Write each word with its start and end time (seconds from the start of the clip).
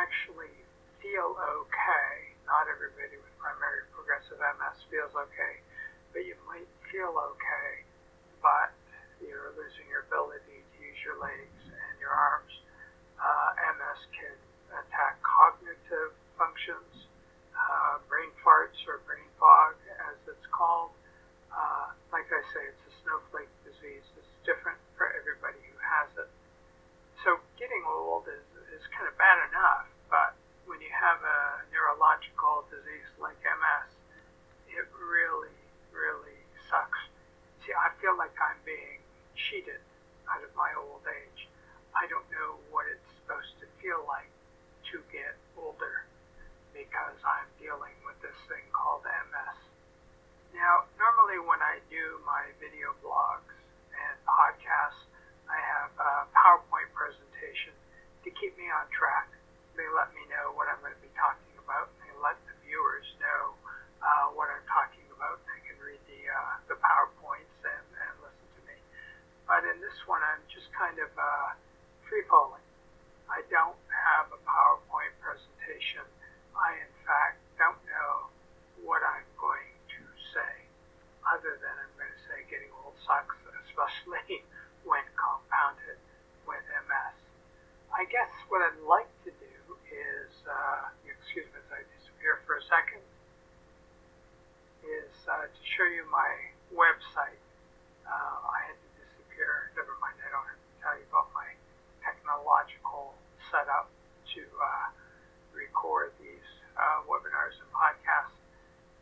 actually 0.00 0.56
feel 1.04 1.36
okay. 1.36 2.12
Not 2.48 2.66
everybody 2.72 3.20
with 3.20 3.34
primary 3.36 3.84
progressive 3.92 4.40
MS 4.40 4.80
feels 4.88 5.12
okay, 5.12 5.54
but 6.16 6.24
you 6.24 6.34
might 6.48 6.68
feel 6.88 7.12
okay, 7.36 7.84
but 8.40 8.72
you're 9.20 9.52
losing 9.54 9.86
your 9.92 10.08
ability 10.08 10.64
to 10.64 10.76
use 10.80 11.00
your 11.04 11.20
legs 11.20 11.60
and 11.68 11.94
your 12.00 12.10
arms. 12.10 12.52
Uh, 13.20 13.76
MS 13.76 14.00
can 14.16 14.36
attack 14.72 15.20
cognitive 15.20 16.16
functions 16.40 17.10
uh, 17.70 18.00
brain 18.08 18.32
farts 18.40 18.80
or 18.88 19.04
brain 19.04 19.28
fog, 19.38 19.76
as 20.10 20.16
it's 20.26 20.48
called. 20.50 20.90
Uh, 21.52 21.92
like 22.10 22.26
I 22.30 22.42
say, 22.54 22.62
it's 22.66 22.84
a 22.88 22.94
snowflake 23.04 23.52
disease. 23.62 24.06
It's 24.16 24.34
different 24.48 24.78
for 24.96 25.12
everybody 25.12 25.60
who 25.70 25.76
has 25.78 26.08
it. 26.18 26.30
So 27.22 27.36
getting 27.60 27.84
old 27.84 28.26
is, 28.32 28.46
is 28.72 28.84
kind 28.96 29.06
of 29.06 29.14
bad 29.20 29.38
enough, 29.52 29.86
but 30.08 30.32
when 30.64 30.80
you 30.80 30.90
have 30.94 31.20
a 31.20 31.40
neurological 32.00 32.64
disease 32.72 33.12
like 33.20 33.36
MS, 33.44 33.92
it 34.72 34.88
really, 34.96 35.52
really 35.92 36.40
sucks. 36.72 36.96
See, 37.60 37.76
I 37.76 37.92
feel 38.00 38.16
like 38.16 38.32
I'm 38.40 38.56
being 38.64 39.04
cheated 39.36 39.84
out 40.24 40.40
of 40.40 40.48
my 40.56 40.72
old 40.80 41.04
age. 41.04 41.44
I 41.92 42.08
don't 42.08 42.24
know 42.32 42.56
what 42.72 42.88
it's 42.88 43.04
supposed 43.20 43.52
to 43.60 43.68
feel 43.84 44.00
like 44.08 44.32
to 44.96 45.04
get 45.12 45.36
older 45.60 46.08
because 46.72 47.20
I'm 47.20 47.44
dealing 47.60 47.92
with 48.08 48.16
this 48.24 48.36
thing 48.48 48.64
called 48.72 49.04
MS. 49.04 49.60
Now, 50.56 50.88
normally 50.96 51.36
when 51.44 51.60
I 51.60 51.84
do 51.92 52.16
my 52.24 52.48
video 52.56 52.96
blogs 53.04 53.52
and 53.92 54.16
podcasts, 54.24 55.04
I 55.52 55.60
have 55.60 55.92
a 56.00 56.12
PowerPoint 56.32 56.88
presentation 56.96 57.76
to 58.24 58.32
keep 58.32 58.56
me 58.56 58.72
on 58.72 58.88
track. 58.88 59.28
They 59.76 59.86
let 59.92 60.08
me 60.16 60.24
know 60.32 60.56
what 60.56 60.72
I'm 60.72 60.80
going 60.80 60.96
to 60.96 61.04
be 61.04 61.12
talking 61.12 61.50
about. 61.62 61.92
They 62.02 62.10
let 62.18 62.34
the 62.50 62.54
viewers 62.66 63.06
know 63.22 63.54
uh, 64.02 64.34
what 64.34 64.50
I'm 64.50 64.66
talking 64.66 65.06
about. 65.14 65.38
They 65.46 65.60
can 65.62 65.78
read 65.78 66.02
the 66.10 66.20
uh, 66.26 66.54
the 66.66 66.76
PowerPoints 66.82 67.54
and, 67.62 67.86
and 67.86 68.12
listen 68.18 68.46
to 68.58 68.60
me. 68.66 68.76
But 69.46 69.62
in 69.68 69.78
this 69.78 69.94
one, 70.10 70.22
I'm 70.22 70.42
just 70.50 70.66
kind 70.74 70.98
of 70.98 71.10
uh, 71.14 71.54
free 72.10 72.26
falling. 72.26 72.64
I 73.30 73.46
don't 73.46 73.78
have 73.88 74.34
a 74.34 74.40
PowerPoint 74.42 75.14
presentation 75.22 76.02
I, 76.58 76.76
in 76.76 76.92
fact, 77.06 77.38
don't 77.56 77.78
know 77.86 78.28
what 78.82 79.00
I'm 79.06 79.28
going 79.38 79.70
to 79.96 80.02
say, 80.34 80.52
other 81.24 81.56
than 81.56 81.72
I'm 81.72 81.94
going 81.94 82.10
to 82.10 82.22
say 82.26 82.42
getting 82.50 82.68
old 82.84 82.98
sucks, 83.06 83.38
especially 83.64 84.44
when 84.88 85.04
compounded 85.14 86.00
with 86.44 86.64
MS. 86.90 87.16
I 87.94 88.04
guess 88.12 88.30
what 88.52 88.60
I'd 88.60 88.82
like 88.84 89.10
to 89.24 89.32
do 89.32 89.56
is, 89.88 90.30
uh, 90.46 90.92
excuse 91.06 91.46
me 91.50 91.58
as 91.58 91.70
I 91.70 91.80
disappear 91.98 92.40
for 92.46 92.58
a 92.58 92.64
second, 92.66 93.02
is 94.86 95.12
uh, 95.28 95.46
to 95.48 95.62
show 95.76 95.86
you 95.86 96.04
my 96.08 96.32
website. 96.72 97.40
Uh, 98.06 98.36
I 98.48 98.68
had 98.72 98.78
to 98.78 98.88
disappear. 98.96 99.70
Never 99.76 99.92
mind, 100.00 100.16
I 100.24 100.30
don't 100.32 100.48
have 100.48 100.60
to 100.60 100.72
tell 100.80 100.94
you 100.96 101.06
about 101.12 101.28
my 101.36 101.50
technological 102.00 103.14
setup 103.52 103.92
to 104.32 104.42
uh, 104.60 104.88
record 105.52 106.12
these 106.20 106.48
uh, 106.78 107.04
webinars 107.06 107.56
and 107.58 107.70
podcasts. 107.74 108.36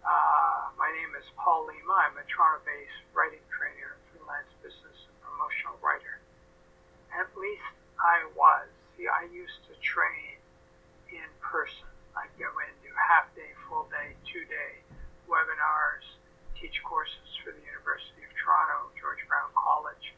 Uh, 0.03 0.73
my 0.79 0.89
name 0.95 1.13
is 1.19 1.27
Paul 1.37 1.69
Lima. 1.69 2.11
I'm 2.11 2.17
a 2.17 2.25
Toronto-based 2.27 3.03
writing 3.13 3.43
trainer 3.53 3.99
and 3.99 4.03
freelance 4.15 4.51
business 4.65 4.99
and 5.07 5.17
promotional 5.21 5.77
writer. 5.85 6.23
At 7.13 7.29
least 7.37 7.75
I 7.99 8.25
was. 8.33 8.69
See, 8.97 9.07
I 9.07 9.27
used 9.31 9.63
to 9.69 9.75
train 9.83 10.39
in 11.13 11.29
person. 11.43 11.89
I'd 12.19 12.33
go 12.35 12.51
into 12.51 12.91
half-day, 12.95 13.55
full-day, 13.71 14.19
two-day 14.27 14.83
webinars, 15.31 16.07
teach 16.59 16.83
courses 16.83 17.31
for 17.45 17.55
the 17.55 17.63
University 17.63 18.27
of 18.27 18.33
Toronto, 18.35 18.91
George 18.99 19.23
Brown 19.31 19.51
College. 19.55 20.15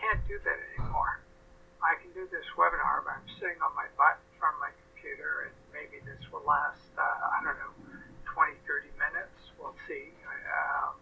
Can't 0.00 0.22
do 0.24 0.40
that 0.40 0.58
anymore. 0.72 1.20
I 1.84 2.00
can 2.00 2.16
do 2.16 2.24
this 2.44 2.52
webinar, 2.60 3.00
but 3.08 3.16
I'm 3.16 3.30
sitting 3.40 3.56
on 3.64 3.72
my 3.72 3.88
butt 3.96 4.20
in 4.20 4.36
front 4.36 4.60
of 4.60 4.68
my 4.68 4.72
computer, 4.94 5.48
and 5.48 5.54
maybe 5.68 6.00
this 6.08 6.16
will 6.32 6.40
last, 6.48 6.80
uh, 6.96 7.36
I 7.36 7.44
don't 7.44 7.60
know, 7.60 7.72
20, 8.32 8.56
30 8.64 8.88
minutes. 8.96 9.36
We'll 9.56 9.76
see. 9.84 10.12
Um, 10.48 10.96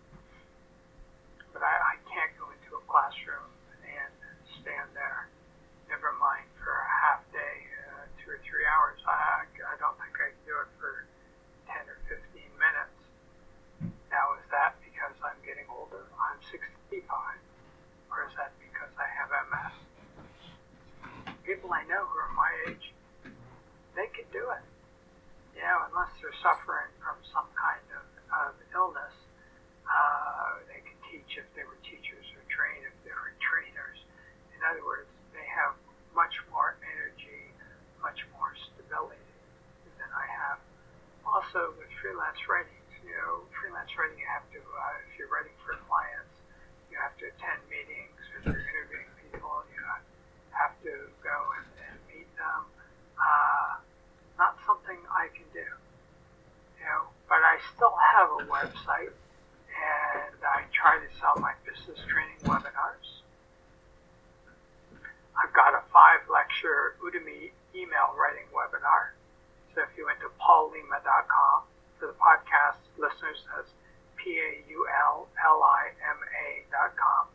but 1.55 1.63
I, 1.63 1.95
I 1.95 2.03
can't 2.11 2.35
go 2.35 2.51
into 2.51 2.79
a 2.79 2.83
classroom 2.91 3.47
and 3.87 4.11
stand 4.63 4.91
there, 4.95 5.31
never 5.87 6.11
mind 6.19 6.51
for 6.63 6.75
a 6.75 6.91
half 7.07 7.23
day, 7.31 7.57
uh, 7.91 8.11
two 8.23 8.35
or 8.35 8.41
three 8.43 8.67
hours. 8.67 8.99
I, 9.07 9.47
I 9.47 9.75
don't 9.79 9.95
think 10.03 10.15
I 10.19 10.35
can 10.35 10.43
do 10.43 10.59
it 10.63 10.71
for 10.83 11.07
10 11.71 11.87
or 11.87 11.99
15 12.11 12.23
minutes. 12.59 12.99
Now, 14.11 14.35
is 14.39 14.47
that 14.51 14.79
because 14.83 15.15
I'm 15.23 15.39
getting 15.47 15.67
older? 15.71 16.07
I'm 16.19 16.39
65. 16.51 17.07
Or 18.11 18.29
is 18.29 18.35
that 18.35 18.51
because 18.59 18.93
I 18.99 19.09
have 19.11 19.31
MS? 19.51 19.75
People 21.45 21.73
I 21.73 21.85
know 21.91 22.07
who 22.07 22.17
are 22.17 22.33
my 22.37 22.53
age 22.71 22.93
they 23.95 24.09
could 24.13 24.29
do 24.33 24.45
it. 24.53 24.65
You 25.57 25.63
know, 25.63 25.85
unless 25.93 26.13
they're 26.21 26.37
suffering 26.41 26.89
from 26.99 27.21
some 27.29 27.49
kind 27.53 27.85
of, 27.93 28.07
of 28.33 28.53
illness, 28.73 29.15
uh, 29.85 30.65
they 30.65 30.81
could 30.81 31.01
teach 31.13 31.37
if 31.37 31.45
they 31.53 31.65
were 31.69 31.77
teachers 31.85 32.25
or 32.33 32.43
train 32.49 32.81
if 32.89 32.97
they 33.05 33.13
were 33.13 33.37
trainers. 33.39 34.01
In 34.57 34.61
other 34.65 34.81
words, 34.83 35.13
they 35.37 35.45
have 35.45 35.77
much 36.17 36.33
more 36.49 36.81
energy, 36.81 37.53
much 38.01 38.25
more 38.33 38.57
stability 38.73 39.33
than 40.01 40.09
I 40.17 40.25
have. 40.25 40.59
Also, 41.29 41.77
with 41.77 41.93
freelance 42.01 42.41
writing, 42.49 42.81
you 43.05 43.13
know, 43.13 43.45
freelance 43.61 43.93
writing, 44.01 44.17
you 44.17 44.29
have 44.33 44.49
to, 44.57 44.61
uh, 44.61 45.05
if 45.05 45.21
you're 45.21 45.29
writing 45.29 45.55
for 45.63 45.77
clients, 45.85 46.33
you 46.89 46.97
have 46.97 47.13
to 47.21 47.29
attend 47.29 47.61
meetings. 47.69 48.17
If 48.41 48.49
you're 48.49 48.65
interviewing 48.73 49.13
people, 49.21 49.53
you 49.69 49.81
have 50.57 50.75
to 50.81 50.95
go 51.21 51.37
and, 51.61 51.69
and 51.93 51.97
meet 52.09 52.29
them 52.41 52.73
uh, 53.23 53.79
not 54.39 54.59
something 54.67 54.99
I 55.11 55.31
can 55.33 55.47
do. 55.55 55.69
You 56.79 56.85
know, 56.91 57.03
but 57.31 57.39
I 57.39 57.63
still 57.75 57.95
have 58.39 58.49
a 58.49 58.51
website, 58.51 59.13
and 59.13 60.39
I 60.41 60.65
try 60.73 60.97
to 60.97 61.09
sell 61.21 61.37
my 61.41 61.53
business 61.69 62.01
training 62.09 62.41
webinars. 62.45 63.09
I've 65.37 65.53
got 65.53 65.75
a 65.75 65.83
five 65.93 66.25
lecture 66.33 66.97
Udemy 67.05 67.53
email 67.75 68.13
writing 68.17 68.47
webinar. 68.53 69.17
So 69.75 69.83
if 69.83 69.93
you 69.97 70.05
went 70.05 70.21
to 70.21 70.31
paullima.com 70.41 71.65
for 71.99 72.07
the 72.13 72.17
podcast 72.21 72.81
listeners, 73.01 73.41
that's 73.49 73.73
P 74.17 74.37
A 74.39 74.51
U 74.71 74.87
L 75.09 75.29
L 75.45 75.61
I 75.65 75.93
M 76.05 76.19
A.com. 76.21 77.33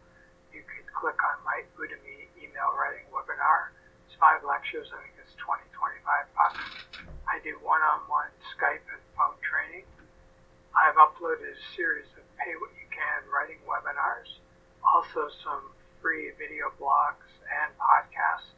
You 0.54 0.62
could 0.62 0.88
click 0.94 1.18
on 1.18 1.38
my 1.46 1.66
Udemy 1.78 2.30
email 2.38 2.70
writing 2.78 3.06
webinar. 3.10 3.74
It's 4.06 4.16
five 4.18 4.46
lectures. 4.46 4.88
I 4.94 5.02
think 5.02 5.18
it's 5.22 5.34
20, 5.42 5.62
25 5.74 6.38
bucks. 6.38 6.62
I 7.28 7.42
do 7.44 7.58
phone 7.66 7.82
training. 7.82 8.07
I've 10.98 11.14
uploaded 11.14 11.54
a 11.54 11.62
series 11.78 12.10
of 12.18 12.26
pay 12.42 12.58
what 12.58 12.74
you 12.74 12.90
can 12.90 13.22
writing 13.30 13.62
webinars, 13.70 14.42
also 14.82 15.30
some 15.46 15.70
free 16.02 16.34
video 16.42 16.74
blogs 16.82 17.30
and 17.46 17.70
podcasts 17.78 18.50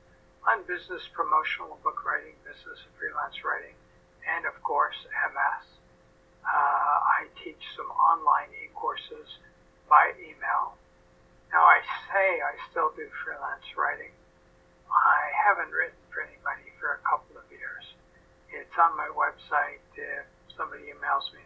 on 0.48 0.64
business 0.64 1.04
promotional 1.12 1.76
book 1.84 2.00
writing, 2.08 2.40
business 2.48 2.80
and 2.80 2.96
freelance 2.96 3.36
writing, 3.44 3.76
and 4.24 4.48
of 4.48 4.56
course 4.64 4.96
MS. 5.04 5.68
Uh, 6.48 6.96
I 7.12 7.28
teach 7.44 7.60
some 7.76 7.92
online 7.92 8.56
e-courses 8.56 9.28
by 9.92 10.16
email. 10.16 10.80
Now 11.52 11.68
I 11.68 11.84
say 12.08 12.40
I 12.40 12.56
still 12.72 12.96
do 12.96 13.04
freelance 13.20 13.68
writing. 13.76 14.16
I 14.88 15.28
haven't 15.36 15.76
written 15.76 16.00
for 16.08 16.24
anybody 16.24 16.72
for 16.80 16.96
a 16.96 17.02
couple 17.04 17.36
of 17.36 17.44
years. 17.52 17.84
It's 18.48 18.76
on 18.80 18.96
my 18.96 19.12
website. 19.12 19.84
If 20.00 20.24
somebody 20.56 20.88
emails 20.88 21.28
me 21.36 21.44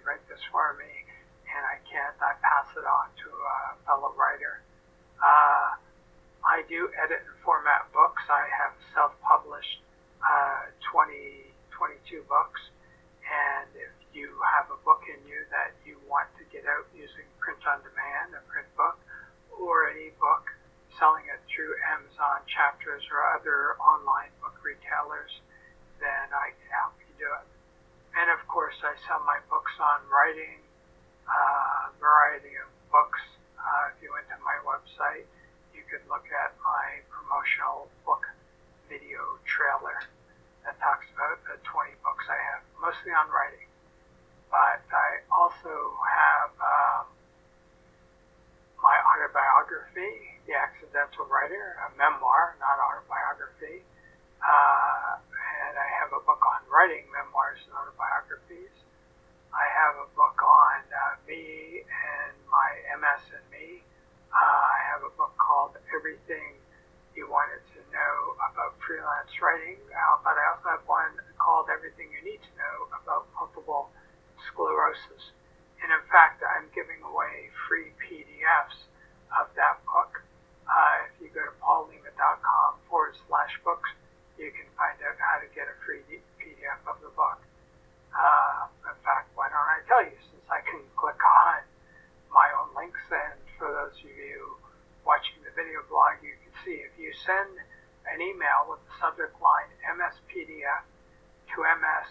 you 0.00 0.08
write 0.08 0.24
this 0.32 0.40
for 0.48 0.72
me? 0.80 0.88
and 1.50 1.62
I 1.66 1.76
can't, 1.86 2.14
I 2.22 2.38
pass 2.38 2.68
it 2.78 2.86
on 2.86 3.10
to 3.26 3.28
a 3.28 3.58
fellow 3.86 4.14
writer. 4.14 4.62
Uh, 5.18 5.76
I 6.46 6.64
do 6.70 6.88
edit 6.96 7.26
and 7.26 7.36
format 7.44 7.90
books. 7.92 8.22
I 8.30 8.46
have 8.48 8.74
self-published 8.94 9.82
uh, 10.22 10.70
20, 10.88 11.52
22 11.74 12.24
books, 12.30 12.60
and 13.26 13.68
if 13.76 13.92
you 14.14 14.30
have 14.46 14.70
a 14.72 14.78
book 14.86 15.04
in 15.10 15.20
you 15.26 15.42
that 15.52 15.74
you 15.84 15.98
want 16.08 16.30
to 16.38 16.44
get 16.48 16.66
out 16.66 16.86
using 16.94 17.26
print 17.42 17.60
on 17.66 17.82
demand, 17.82 18.34
a 18.34 18.42
print 18.48 18.70
book, 18.78 18.96
or 19.54 19.90
an 19.90 19.98
ebook, 20.00 20.46
selling 20.98 21.26
it 21.30 21.38
through 21.50 21.76
Amazon 21.92 22.42
chapters 22.50 23.04
or 23.10 23.22
other 23.36 23.76
online 23.78 24.32
book 24.42 24.56
retailers, 24.64 25.30
then 26.00 26.26
I 26.32 26.54
can 26.56 26.68
help 26.72 26.96
you 27.04 27.12
do 27.20 27.28
it. 27.28 27.46
And 28.16 28.26
of 28.34 28.42
course, 28.50 28.74
I 28.82 28.96
sell 29.06 29.22
my 29.22 29.38
on 29.80 30.04
writing, 30.12 30.60
uh, 31.24 31.88
variety 31.96 32.52
of 32.60 32.68
books. 32.92 33.20
Uh, 33.56 33.92
if 33.92 33.96
you 34.04 34.12
went 34.12 34.28
to 34.28 34.36
my 34.44 34.56
website, 34.64 35.24
you 35.72 35.80
could 35.88 36.04
look 36.12 36.28
at 36.28 36.52
my 36.60 37.00
promotional 37.08 37.88
book 38.04 38.24
video 38.88 39.40
trailer 39.48 39.96
that 40.68 40.76
talks 40.84 41.08
about 41.16 41.40
the 41.48 41.56
20 41.64 41.96
books 42.04 42.24
I 42.28 42.36
have, 42.52 42.62
mostly 42.76 43.12
on 43.16 43.32
writing. 43.32 43.68
But 44.52 44.84
I 44.92 45.24
also 45.32 45.72
have 46.04 46.50
um, 46.60 47.04
my 48.82 48.96
autobiography, 49.00 50.40
The 50.44 50.56
Accidental 50.56 51.24
Writer, 51.24 51.80
a 51.86 51.88
memoir, 51.96 52.56
not 52.60 52.76
autobiography. 52.80 53.84
Uh, 54.40 55.20
and 55.20 55.74
I 55.76 55.88
have 56.00 56.12
a 56.16 56.20
book 56.24 56.40
on 56.40 56.64
writing 56.68 57.04
memoirs 57.12 57.60
and 57.64 57.72
autobiographies. 57.76 58.72
I 59.52 59.66
have 59.66 59.94
a 60.00 60.08
book 60.16 60.38
on 60.40 60.80
uh, 60.88 61.20
me 61.28 61.82
and 61.84 62.32
my 62.48 62.70
MS 62.96 63.22
and 63.34 63.46
me. 63.52 63.82
I 64.30 64.76
have 64.94 65.02
a 65.02 65.12
book 65.18 65.34
called 65.38 65.74
Everything 65.90 66.54
You 67.18 67.26
Wanted 67.26 67.62
to 67.74 67.80
Know 67.90 68.38
About 68.38 68.78
Freelance 68.78 69.34
Writing, 69.42 69.82
uh, 69.90 70.22
but 70.22 70.38
I 70.38 70.44
also 70.54 70.78
have 70.78 70.86
one 70.86 71.18
called 71.38 71.66
Everything 71.66 72.06
You 72.14 72.22
Need 72.22 72.38
to 72.38 72.52
Know 72.54 72.76
About 72.94 73.26
Multiple 73.34 73.90
Sclerosis. 74.46 75.34
And 75.82 75.90
in 75.90 76.04
fact, 76.12 76.42
I'm 76.46 76.70
giving 76.70 77.02
away 77.02 77.50
free 77.66 77.90
PDFs 77.98 78.86
of 79.34 79.50
that 79.58 79.82
book. 79.82 80.22
Uh, 80.68 81.10
if 81.10 81.14
you 81.18 81.28
go 81.34 81.42
to 81.42 81.54
paullima.com 81.58 82.70
forward 82.86 83.18
slash 83.26 83.54
books, 83.66 83.90
you 84.38 84.54
can 84.54 84.70
find 84.78 84.94
out 85.02 85.18
how 85.18 85.42
to 85.42 85.48
get 85.58 85.66
a 85.66 85.76
free 85.82 86.06
PDF 86.38 86.80
of 86.86 87.02
the 87.02 87.10
book. 87.18 87.42
Uh, 88.14 88.70
in 88.86 88.98
fact, 89.02 89.34
why 89.34 89.50
don't 89.50 89.70
I 89.70 89.82
tell 89.90 90.06
you 90.06 90.14
since 90.30 90.46
I 90.46 90.62
can 90.62 90.82
click 90.94 91.18
on 91.18 91.66
my 92.30 92.46
own 92.62 92.70
links 92.78 93.02
and 93.10 93.40
for 93.60 93.68
those 93.68 93.92
of 94.00 94.08
you 94.16 94.56
watching 95.04 95.36
the 95.44 95.52
video 95.52 95.84
blog, 95.92 96.16
you 96.24 96.32
can 96.40 96.52
if 96.78 96.94
you 96.98 97.10
send 97.26 97.58
an 98.06 98.22
email 98.22 98.70
with 98.70 98.78
the 98.86 98.94
subject 99.02 99.34
line 99.42 99.70
MSPDF 99.82 100.86
to 101.54 101.56
MS 101.66 102.08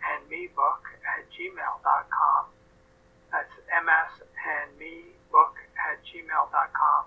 and 0.00 0.24
me 0.30 0.48
book 0.56 0.80
at 1.04 1.28
gmail.com. 1.28 2.42
That's 3.32 3.52
MS 3.68 4.12
and 4.24 4.68
me 4.80 5.12
book 5.28 5.56
at 5.76 6.00
gmail.com. 6.08 7.02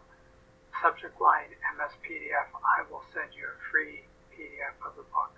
Subject 0.82 1.18
line 1.18 1.50
MSPDF. 1.78 2.50
I 2.54 2.86
will 2.90 3.04
send 3.14 3.34
you 3.34 3.50
a 3.50 3.58
free 3.74 4.06
PDF 4.34 4.78
of 4.86 4.94
the 4.94 5.06
book. 5.10 5.34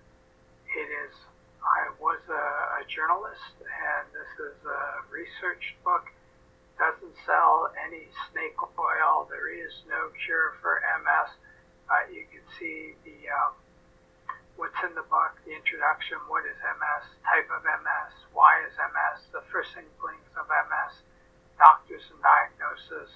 It 0.68 0.90
is, 1.08 1.16
I 1.64 1.96
was 2.00 2.20
a, 2.28 2.46
a 2.80 2.84
journalist 2.92 3.56
and 3.64 4.04
this 4.12 4.32
is 4.52 4.58
a 4.68 5.08
research 5.08 5.76
book 5.84 6.12
doesn't 6.78 7.16
sell 7.26 7.70
any 7.86 8.10
snake 8.32 8.58
oil. 8.58 9.28
There 9.30 9.50
is 9.50 9.74
no 9.88 10.10
cure 10.26 10.58
for 10.62 10.82
MS. 11.00 11.30
Uh, 11.94 12.10
you 12.10 12.26
can 12.34 12.42
see 12.58 12.98
the 13.06 13.30
um, 13.30 13.54
what's 14.58 14.82
in 14.82 14.98
the 14.98 15.06
book, 15.14 15.38
the 15.46 15.54
introduction, 15.54 16.18
what 16.26 16.42
is 16.42 16.58
MS, 16.58 17.06
type 17.22 17.46
of 17.54 17.62
MS, 17.62 18.14
why 18.34 18.58
is 18.66 18.74
MS, 18.82 19.30
the 19.30 19.46
first 19.54 19.70
thing 19.78 19.86
of 19.86 20.46
MS, 20.50 20.94
doctors 21.62 22.02
and 22.10 22.18
diagnosis, 22.26 23.14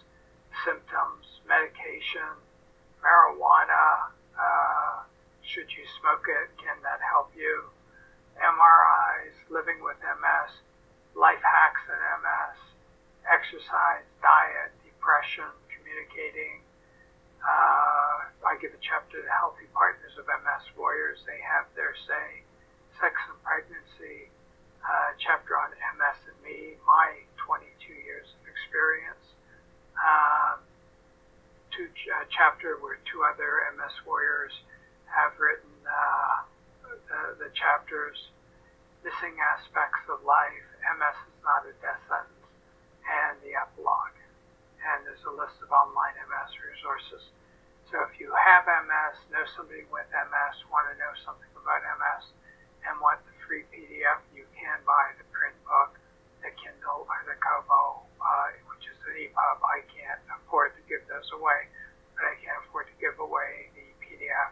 symptoms, 0.62 1.26
medication, 1.50 2.38
marijuana, 3.02 4.14
uh, 4.38 5.02
should 5.42 5.74
you 5.74 5.82
smoke 5.98 6.30
it, 6.30 6.54
can 6.62 6.78
that 6.86 7.02
help 7.02 7.34
you, 7.34 7.66
MRIs, 8.38 9.34
living 9.50 9.82
with 9.82 9.98
MS, 10.06 10.52
life 11.18 11.42
hacks 11.42 11.82
in 11.90 11.98
MS, 11.98 12.58
exercise, 13.26 14.06
diet, 14.22 14.70
depression, 14.86 15.50
communicating. 15.74 16.62
Uh, 17.42 18.28
I 18.46 18.56
give 18.62 18.72
a 18.72 18.82
chapter 18.82 19.24
to 19.24 19.30
Healthy 19.32 19.68
Partners 19.74 20.14
of 20.20 20.28
MS 20.28 20.66
Warriors. 20.78 21.20
They 21.26 21.40
have 21.44 21.68
their 21.76 21.96
say. 22.08 22.44
Sex 22.98 23.14
and 23.30 23.38
Pregnancy, 23.46 24.34
uh, 24.82 25.14
chapter 25.22 25.54
on 25.54 25.70
MS 25.70 26.18
and 26.34 26.40
me, 26.42 26.82
my 26.82 27.14
22 27.38 27.94
years 27.94 28.26
of 28.26 28.42
experience. 28.50 29.22
Um, 29.98 30.66
two 31.70 31.86
uh, 32.10 32.26
chapter 32.38 32.78
where 32.86 33.02
two 33.10 33.26
other 33.26 33.66
MS 33.74 33.98
warriors 34.06 34.54
have 35.10 35.34
written 35.42 35.74
uh, 35.90 36.46
the, 36.86 37.22
the 37.42 37.50
chapters. 37.58 38.30
Missing 39.02 39.40
aspects 39.42 40.06
of 40.12 40.22
life. 40.22 40.68
MS 40.86 41.18
is 41.32 41.40
not 41.42 41.66
a 41.66 41.74
death 41.82 42.02
sentence 42.06 42.38
and 43.08 43.40
the 43.42 43.58
epilogue. 43.58 44.18
And 44.84 45.08
there's 45.08 45.24
a 45.26 45.34
list 45.34 45.58
of 45.64 45.72
online 45.72 46.14
MS 46.28 46.52
resources. 46.60 47.24
So 47.90 48.04
if 48.04 48.20
you 48.20 48.30
have 48.36 48.68
MS, 48.68 49.16
know 49.32 49.48
somebody 49.56 49.88
with 49.88 50.06
MS, 50.12 50.56
want 50.68 50.92
to 50.92 50.96
know 51.00 51.14
something 51.24 51.50
about 51.56 51.82
MS, 51.88 52.36
and 52.84 53.00
want 53.00 53.24
the 53.24 53.36
free 53.48 53.64
PDF, 53.72 54.20
you 54.36 54.44
can 54.60 54.84
buy 54.84 55.16
the 55.16 55.28
print 55.32 55.56
book, 55.64 55.96
the 56.44 56.52
Kindle, 56.60 57.08
or 57.08 57.20
the 57.24 57.40
Kobo, 57.40 58.04
uh, 58.20 58.52
which 58.68 58.92
is 58.92 59.00
an 59.08 59.16
EPUB. 59.16 59.60
I 59.64 59.80
can't 59.88 60.20
afford 60.36 60.76
to 60.76 60.84
give 60.92 61.04
those 61.08 61.32
away, 61.32 61.72
but 62.18 62.28
I 62.28 62.36
can 62.44 62.56
afford 62.68 62.92
to 62.92 62.98
give 63.00 63.16
away 63.24 63.72
the 63.78 63.88
PDF. 64.04 64.52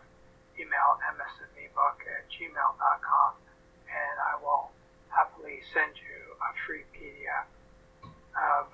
Email 0.56 0.96
msmebook 1.04 2.00
at 2.08 2.24
gmail.com, 2.32 3.32
and 3.92 4.16
I 4.16 4.40
will 4.40 4.72
happily 5.12 5.60
send 5.76 5.92
you 6.00 6.40
a 6.40 6.50
free 6.64 6.88
PDF 6.96 7.52
of 8.36 8.68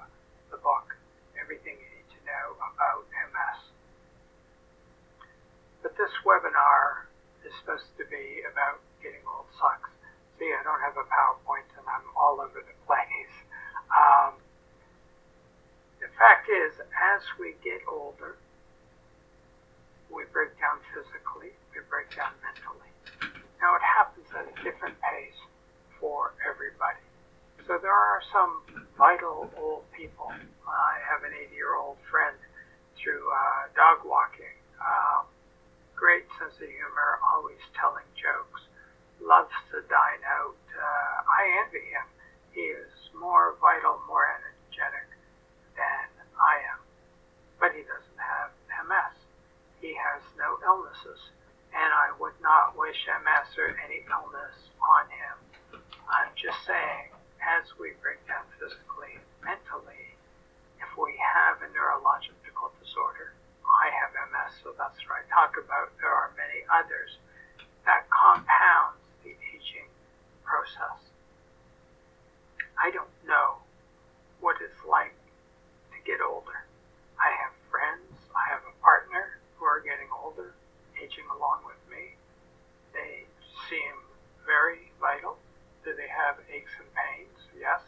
the 0.52 0.58
book, 0.58 0.94
Everything 1.40 1.78
You 1.78 1.90
Need 1.98 2.10
to 2.14 2.22
Know 2.28 2.46
About 2.62 3.08
MS. 3.10 3.72
But 5.82 5.98
this 5.98 6.12
webinar 6.22 7.10
is 7.46 7.54
supposed 7.62 7.90
to 7.98 8.06
be 8.06 8.46
about 8.46 8.82
getting 9.02 9.22
old 9.26 9.50
sucks. 9.58 9.90
See, 10.38 10.50
I 10.54 10.62
don't 10.62 10.82
have 10.82 10.98
a 10.98 11.06
PowerPoint 11.06 11.70
and 11.78 11.86
I'm 11.86 12.06
all 12.18 12.42
over 12.42 12.62
the 12.62 12.78
place. 12.86 13.36
Um, 13.90 14.38
the 16.02 16.10
fact 16.18 16.50
is, 16.50 16.78
as 17.02 17.22
we 17.40 17.58
get 17.66 17.82
older, 17.90 18.38
we 20.14 20.24
break 20.32 20.54
down 20.62 20.78
physically, 20.94 21.52
we 21.74 21.82
break 21.90 22.14
down 22.16 22.32
mentally. 22.46 22.92
Now, 23.62 23.76
it 23.76 23.86
happens 23.86 24.28
at 24.38 24.46
a 24.46 24.56
different 24.64 24.98
pace 25.02 25.42
for 26.00 26.34
everybody. 26.46 27.02
So 27.68 27.78
there 27.78 27.94
are 27.94 28.22
some 28.34 28.62
vital 28.98 29.50
old 29.58 29.86
people. 29.94 30.30
I 30.66 30.98
have 31.06 31.22
an 31.26 31.34
80 31.34 31.54
year 31.54 31.78
old 31.78 31.98
friend 32.10 32.36
through 32.98 33.22
uh, 33.30 33.70
dog 33.78 34.02
walking. 34.06 34.58
Um, 34.82 35.30
great 35.94 36.26
sense 36.42 36.58
of 36.58 36.70
humor, 36.70 37.22
always 37.22 37.62
telling 37.78 38.06
jokes, 38.18 38.66
loves 39.22 39.54
to 39.70 39.86
dine 39.86 40.24
out. 40.26 40.58
Uh, 40.74 41.16
I 41.30 41.42
envy 41.66 41.86
him. 41.86 42.08
He 42.54 42.66
is 42.66 42.90
more 43.14 43.56
vital, 43.62 44.02
more 44.10 44.26
energetic 44.26 45.08
than 45.78 46.10
I 46.42 46.66
am. 46.74 46.82
But 47.62 47.78
he 47.78 47.86
doesn't 47.86 48.22
have 48.22 48.50
MS. 48.90 49.14
He 49.82 49.94
has 49.94 50.22
no 50.38 50.58
illnesses. 50.72 51.20
And 51.76 51.92
I 51.92 52.16
would 52.20 52.40
not 52.40 52.80
wish 52.80 52.96
MS 53.08 53.52
or 53.60 53.76
any 53.84 54.08
illness 54.08 54.56
on 54.80 55.04
him. 55.12 55.36
I'm 56.08 56.32
just 56.36 56.60
saying 56.68 57.12
as 57.42 57.66
we 57.82 57.98
break 58.06 58.22
down 58.30 58.46
physically, 58.62 59.18
mentally, 59.42 60.14
if 60.78 60.92
we 60.98 61.16
have 61.18 61.58
a 61.66 61.70
neurological 61.74 62.70
disorder, 62.78 63.34
I 63.66 63.90
have 63.90 64.14
MS, 64.30 64.62
so 64.62 64.78
that's 64.78 64.98
what 65.10 65.22
I 65.22 65.24
talk 65.34 65.58
about. 65.58 65.90
There 65.98 66.14
are 66.14 66.30
many 66.38 66.62
others 66.70 67.18
that 67.86 68.06
compounds 68.14 69.02
the 69.26 69.34
aging 69.34 69.90
process. 70.46 71.02
I 72.78 72.94
don't 72.94 73.14
know 73.26 73.62
what 74.40 74.62
it's 74.62 74.82
like 74.86 75.18
to 75.96 76.00
get 76.06 76.22
older. 76.22 76.66
I 77.18 77.30
have 77.42 77.54
friends, 77.74 78.12
I 78.38 78.46
have 78.54 78.62
a 78.68 78.76
partner 78.86 79.42
who 79.58 79.66
are 79.66 79.82
getting 79.82 80.10
older, 80.14 80.54
aging 80.98 81.26
along 81.34 81.66
with 81.66 81.82
me. 81.90 82.18
They 82.94 83.26
seem 83.70 83.98
very 84.46 84.94
vital 85.02 85.42
do 85.84 85.96
they 85.98 86.10
have 86.14 86.38
aches 86.54 86.70
and 86.78 86.88
pains? 86.94 87.42
Yes. 87.58 87.82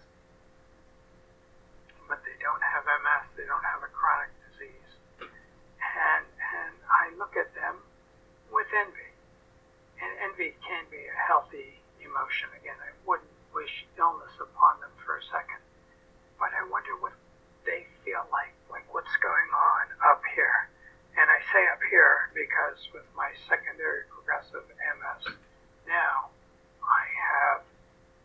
was 22.74 22.90
with 22.90 23.06
my 23.16 23.30
secondary 23.46 24.10
progressive 24.10 24.66
MS. 24.66 25.38
Now, 25.86 26.34
I 26.82 27.04
have, 27.06 27.62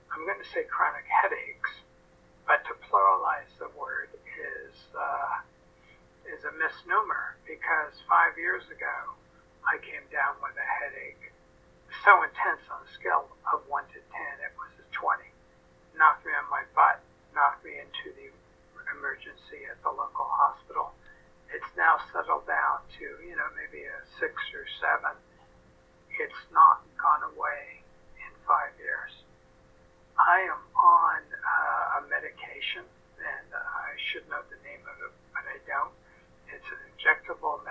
I'm 0.08 0.24
going 0.24 0.40
to 0.40 0.50
say 0.50 0.64
chronic 0.64 1.04
headaches, 1.04 1.84
but 2.48 2.64
to 2.64 2.72
pluralize 2.88 3.52
the 3.60 3.68
word 3.76 4.08
is, 4.16 4.74
uh, 4.96 5.44
is 6.32 6.42
a 6.48 6.52
misnomer 6.56 7.36
five 8.08 8.36
years 8.36 8.64
ago, 8.68 8.96
I 9.64 9.78
came 9.80 10.04
down 10.12 10.36
with 10.40 10.56
a 10.56 10.68
headache 10.84 11.28
so 12.04 12.22
intense 12.22 12.62
on 12.72 12.80
a 12.84 12.90
scale 12.96 13.28
of 13.52 13.64
1 13.68 13.84
to 13.92 14.00
10, 14.00 14.44
it 14.44 14.54
was 14.56 14.72
a 14.80 14.86
20. 14.96 15.28
Knocked 15.96 16.24
me 16.24 16.32
on 16.32 16.48
my 16.48 16.64
butt, 16.72 17.02
knocked 17.34 17.64
me 17.64 17.76
into 17.76 18.14
the 18.16 18.28
emergency 18.96 19.66
at 19.68 19.76
the 19.82 19.92
local 19.92 20.24
hospital. 20.24 20.94
It's 21.52 21.68
now 21.76 22.00
settled 22.12 22.46
down 22.46 22.84
to, 23.00 23.06
you 23.24 23.34
know, 23.36 23.48
maybe 23.56 23.84
a 23.84 23.98
6 24.20 24.24
or 24.56 24.66
7. 24.80 25.20
It's 26.16 26.42
not 26.52 26.80
gone 26.96 27.28
away 27.34 27.84
in 28.16 28.32
five 28.44 28.72
years. 28.80 29.12
I 30.16 30.48
am 30.48 30.62
on 30.74 31.20
uh, 31.28 31.98
a 31.98 32.08
medication, 32.10 32.88
and 33.20 33.48
I 33.54 33.94
should 34.10 34.26
know 34.32 34.42
the 34.50 34.58
name 34.66 34.82
of 34.82 34.96
it, 34.98 35.14
but 35.30 35.44
I 35.46 35.60
don't. 35.68 35.94
It's 36.50 36.66
an 36.72 36.80
injectable 36.90 37.62
medication 37.62 37.67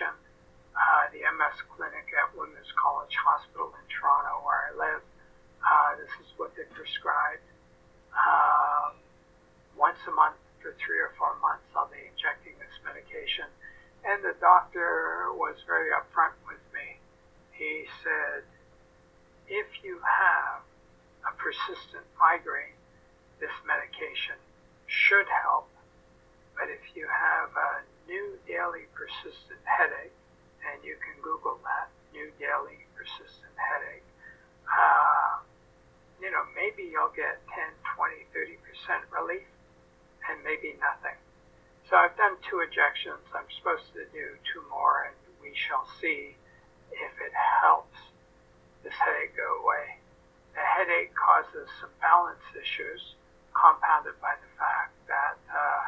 uh, 0.00 1.04
the 1.12 1.20
MS 1.20 1.56
clinic 1.76 2.08
at 2.16 2.32
Women's 2.32 2.72
College 2.80 3.12
Hospital 3.12 3.68
in 3.76 3.84
Toronto, 3.92 4.40
where 4.40 4.70
I 4.70 4.72
live. 4.72 5.02
Uh, 5.60 5.90
this 6.00 6.10
is 6.24 6.28
what 6.40 6.56
they 6.56 6.64
prescribed. 6.72 7.44
Um, 8.16 8.96
once 9.76 10.00
a 10.08 10.14
month 10.16 10.40
for 10.64 10.72
three 10.80 10.98
or 10.98 11.12
four 11.20 11.36
months, 11.44 11.68
I'll 11.76 11.92
be 11.92 12.00
injecting 12.00 12.56
this 12.56 12.72
medication. 12.86 13.46
And 14.08 14.24
the 14.24 14.34
doctor 14.40 15.30
was 15.36 15.60
very 15.68 15.92
upfront 15.92 16.34
with 16.48 16.62
me. 16.74 16.98
He 17.52 17.86
said, 18.02 18.42
if 19.46 19.68
you 19.84 20.00
have 20.00 20.64
a 21.28 21.32
persistent 21.36 22.08
migraine, 22.16 22.74
this 23.38 23.54
medication 23.68 24.40
should 24.88 25.28
help. 25.28 25.68
But 26.56 26.72
if 26.72 26.82
you 26.96 27.06
have 27.06 27.52
a 27.54 27.70
new 28.12 28.36
daily 28.44 28.84
persistent 28.92 29.64
headache, 29.64 30.12
and 30.68 30.76
you 30.84 31.00
can 31.00 31.16
Google 31.24 31.56
that 31.64 31.88
new 32.12 32.28
daily 32.36 32.84
persistent 32.92 33.56
headache. 33.56 34.04
Uh, 34.68 35.40
you 36.20 36.28
know, 36.28 36.44
maybe 36.52 36.84
you'll 36.92 37.16
get 37.16 37.40
10, 37.56 37.72
20, 37.96 38.28
30% 38.36 38.60
relief 39.16 39.48
and 40.28 40.36
maybe 40.44 40.76
nothing. 40.76 41.16
So 41.88 41.96
I've 41.96 42.14
done 42.20 42.36
two 42.44 42.60
injections. 42.60 43.24
I'm 43.32 43.48
supposed 43.58 43.88
to 43.96 44.04
do 44.12 44.36
two 44.52 44.62
more, 44.68 45.08
and 45.08 45.16
we 45.40 45.56
shall 45.56 45.88
see 46.00 46.36
if 46.92 47.14
it 47.16 47.34
helps 47.64 47.96
this 48.84 48.94
headache 48.94 49.34
go 49.34 49.64
away. 49.64 49.96
The 50.52 50.60
headache 50.60 51.16
causes 51.16 51.64
some 51.80 51.92
balance 52.04 52.44
issues, 52.52 53.16
compounded 53.56 54.20
by 54.20 54.36
the 54.36 54.50
fact 54.60 54.92
that 55.08 55.40
uh, 55.48 55.84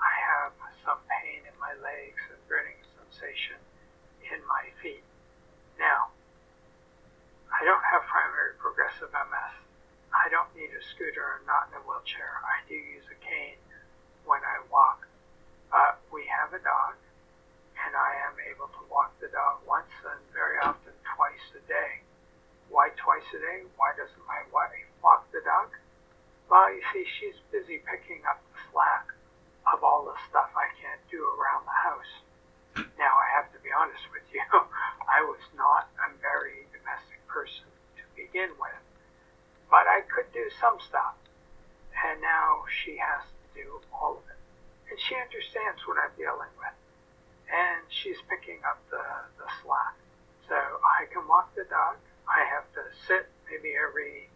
I 0.00 0.12
have 0.12 0.52
some 0.86 1.02
pain 1.10 1.42
in 1.42 1.56
my 1.58 1.74
legs 1.82 2.22
and 2.30 2.38
burning 2.46 2.78
sensation 3.26 3.58
in 4.30 4.38
my 4.46 4.70
feet. 4.82 5.02
Now, 5.78 6.14
I 7.50 7.64
don't 7.66 7.82
have 7.82 8.06
primary 8.06 8.54
progressive 8.58 9.10
MS. 9.10 9.54
I 10.14 10.30
don't 10.30 10.50
need 10.54 10.70
a 10.70 10.82
scooter. 10.94 11.38
I'm 11.38 11.46
not 11.46 11.70
in 11.70 11.78
a 11.78 11.82
wheelchair. 11.82 12.38
I 12.46 12.62
do 12.70 12.74
use 12.74 13.06
a 13.10 13.18
cane 13.18 13.58
when 14.26 14.42
I 14.46 14.62
walk. 14.70 15.06
But 15.70 15.98
we 16.14 16.22
have 16.30 16.54
a 16.54 16.62
dog, 16.62 16.94
and 17.74 17.92
I 17.98 18.30
am 18.30 18.38
able 18.46 18.70
to 18.70 18.82
walk 18.86 19.18
the 19.18 19.30
dog 19.34 19.62
once 19.66 19.90
and 20.06 20.22
very 20.30 20.62
often 20.62 20.94
twice 21.02 21.46
a 21.58 21.62
day. 21.66 22.06
Why 22.70 22.94
twice 22.94 23.26
a 23.34 23.40
day? 23.42 23.66
Why 23.74 23.90
doesn't 23.98 24.26
my 24.26 24.42
wife 24.54 24.86
walk 25.02 25.26
the 25.34 25.42
dog? 25.42 25.74
Well, 26.46 26.70
you 26.70 26.82
see, 26.94 27.02
she's 27.18 27.38
busy 27.50 27.82
picking 27.82 28.22
up 28.26 28.38
the 28.54 28.58
slack 28.70 29.10
of 29.66 29.82
all 29.82 30.06
the 30.06 30.14
stuff 30.30 30.50
I 30.54 30.70
can't 30.78 31.02
do 31.10 31.18
around 31.34 31.66
the 31.66 31.74
house. 31.74 32.12
Now, 33.00 33.16
I 33.16 33.26
have 33.40 33.48
to 33.56 33.58
be 33.64 33.65
honest 33.76 34.08
with 34.08 34.24
you, 34.32 34.40
I 35.16 35.20
was 35.28 35.44
not 35.52 35.92
a 36.00 36.08
very 36.24 36.64
domestic 36.72 37.20
person 37.28 37.68
to 38.00 38.02
begin 38.16 38.56
with, 38.56 38.82
but 39.68 39.84
I 39.84 40.00
could 40.08 40.32
do 40.32 40.48
some 40.56 40.80
stuff. 40.80 41.20
And 41.92 42.20
now 42.24 42.64
she 42.68 42.96
has 42.96 43.24
to 43.28 43.44
do 43.52 43.68
all 43.92 44.20
of 44.20 44.24
it. 44.32 44.40
And 44.88 44.96
she 44.96 45.16
understands 45.16 45.84
what 45.84 46.00
I'm 46.00 46.14
dealing 46.16 46.52
with. 46.56 46.76
And 47.52 47.84
she's 47.92 48.20
picking 48.32 48.64
up 48.64 48.80
the, 48.88 49.04
the 49.36 49.48
slack. 49.60 49.96
So 50.48 50.56
I 50.56 51.10
can 51.12 51.26
walk 51.28 51.52
the 51.54 51.68
dog. 51.68 52.00
I 52.24 52.46
have 52.48 52.66
to 52.78 52.82
sit 53.06 53.28
maybe 53.50 53.74
every 53.76 54.30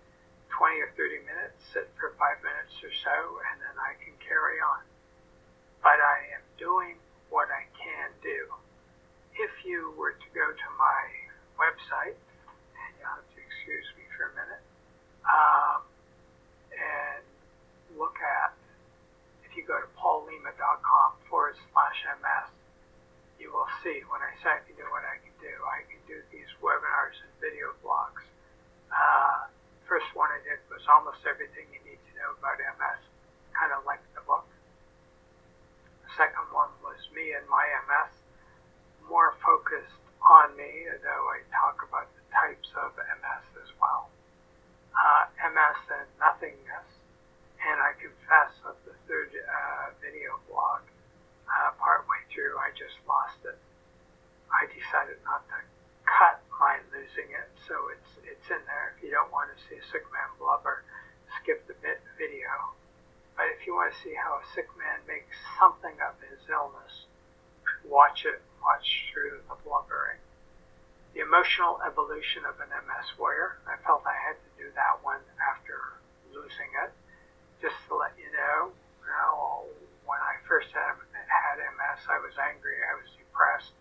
20 0.52 0.82
or 0.82 0.90
30 0.99 1.25
minutes, 1.25 1.59
sit 1.73 1.88
for 1.97 2.12
five 2.18 2.42
minutes 2.42 2.75
or 2.82 2.92
so, 2.92 3.16
and 3.50 3.56
then 3.62 3.76
I 3.78 3.94
can 4.02 4.14
carry 4.20 4.59
on. 4.61 4.82
But 5.82 5.99
I 6.02 6.37
am 6.37 6.44
doing 6.59 6.99
what 7.30 7.49
I 7.49 7.64
can 7.78 8.11
do. 8.20 8.60
If 9.40 9.64
you 9.64 9.97
were 9.97 10.12
to 10.12 10.28
go 10.37 10.44
to 10.52 10.68
my 10.76 11.00
website, 11.56 12.12
and 12.12 12.90
you'll 13.00 13.09
have 13.09 13.25
to 13.25 13.38
excuse 13.40 13.88
me 13.97 14.04
for 14.12 14.28
a 14.28 14.32
minute, 14.37 14.64
um, 15.25 15.80
and 16.76 17.25
look 17.97 18.20
at, 18.20 18.52
if 19.49 19.56
you 19.56 19.64
go 19.64 19.80
to 19.80 19.88
paullima.com 19.97 21.11
forward 21.32 21.56
slash 21.73 21.99
MS, 22.20 22.52
you 23.40 23.49
will 23.49 23.68
see 23.80 24.04
when 24.12 24.20
I 24.20 24.37
say 24.44 24.52
I 24.52 24.61
can 24.68 24.76
do 24.76 24.85
what 24.92 25.09
I 25.09 25.16
can 25.25 25.32
do. 25.40 25.52
I 25.64 25.88
can 25.88 26.04
do 26.04 26.20
these 26.28 26.52
webinars 26.61 27.16
and 27.25 27.32
video 27.40 27.73
blogs. 27.80 28.20
Uh, 28.92 29.49
first 29.88 30.12
one 30.12 30.28
I 30.28 30.44
did 30.44 30.61
was 30.68 30.85
almost 30.85 31.25
everything 31.25 31.64
you 31.73 31.80
need 31.88 31.97
to 31.97 32.12
know 32.20 32.37
about 32.37 32.61
MS, 32.61 33.00
kind 33.56 33.73
of 33.73 33.88
like 33.88 34.04
the 34.12 34.20
book 34.28 34.44
second 36.20 36.52
one 36.52 36.68
was 36.85 37.00
me 37.16 37.32
and 37.32 37.49
my 37.49 37.64
MS, 37.88 38.12
more 39.11 39.35
focused 39.43 39.99
on 40.23 40.55
me, 40.55 40.87
though 41.02 41.26
I 41.35 41.43
talk 41.50 41.83
about 41.83 42.07
the 42.14 42.23
types 42.31 42.71
of 42.79 42.95
MS 42.95 43.45
as 43.59 43.71
well. 43.83 44.07
Uh, 44.95 45.26
MS 45.50 45.81
and 45.90 46.07
nothingness, 46.23 46.88
and 47.59 47.76
I 47.83 47.99
confess 47.99 48.55
that 48.62 48.79
the 48.87 48.95
third 49.11 49.35
uh, 49.35 49.90
video 49.99 50.38
blog, 50.47 50.87
uh, 51.50 51.75
partway 51.83 52.23
through, 52.31 52.55
I 52.62 52.71
just 52.79 52.95
lost 53.11 53.43
it. 53.43 53.59
I 54.55 54.71
decided 54.71 55.19
not 55.26 55.43
to 55.50 55.59
cut 56.07 56.38
my 56.62 56.79
losing 56.95 57.35
it, 57.35 57.50
so 57.67 57.75
it's 57.90 58.11
it's 58.23 58.47
in 58.47 58.62
there. 58.71 58.95
If 58.95 59.02
you 59.02 59.11
don't 59.11 59.31
want 59.35 59.50
to 59.50 59.59
see 59.67 59.79
a 59.79 59.87
sick 59.90 60.07
man 60.14 60.31
blubber, 60.38 60.87
skip 61.43 61.67
the 61.67 61.75
bit 61.83 61.99
video. 62.14 62.50
But 63.35 63.50
if 63.59 63.67
you 63.67 63.75
want 63.75 63.90
to 63.90 63.99
see 64.02 64.14
how 64.14 64.38
a 64.38 64.45
sick 64.55 64.71
man 64.79 65.02
makes 65.11 65.35
something 65.59 65.97
of 66.02 66.19
his 66.23 66.43
illness, 66.50 67.10
watch 67.87 68.25
it, 68.25 68.40
watch 68.62 69.10
through 69.12 69.40
the 69.49 69.56
blubbering. 69.64 70.18
The 71.14 71.20
emotional 71.20 71.80
evolution 71.82 72.46
of 72.46 72.58
an 72.62 72.70
MS 72.70 73.08
warrior. 73.18 73.58
I 73.66 73.76
felt 73.82 74.06
I 74.06 74.14
had 74.14 74.38
to 74.38 74.50
do 74.56 74.66
that 74.78 75.02
one 75.02 75.20
after 75.42 75.99
losing 76.30 76.70
it. 76.87 76.92
Just 77.60 77.76
to 77.88 77.99
let 77.99 78.14
you 78.16 78.30
know, 78.32 78.72
know 79.04 79.66
when 80.06 80.20
I 80.22 80.38
first 80.46 80.70
had, 80.72 80.96
had 81.28 81.56
MS, 81.58 82.00
I 82.08 82.18
was 82.22 82.34
angry, 82.38 82.78
I 82.80 82.94
was 82.96 83.10
depressed. 83.18 83.75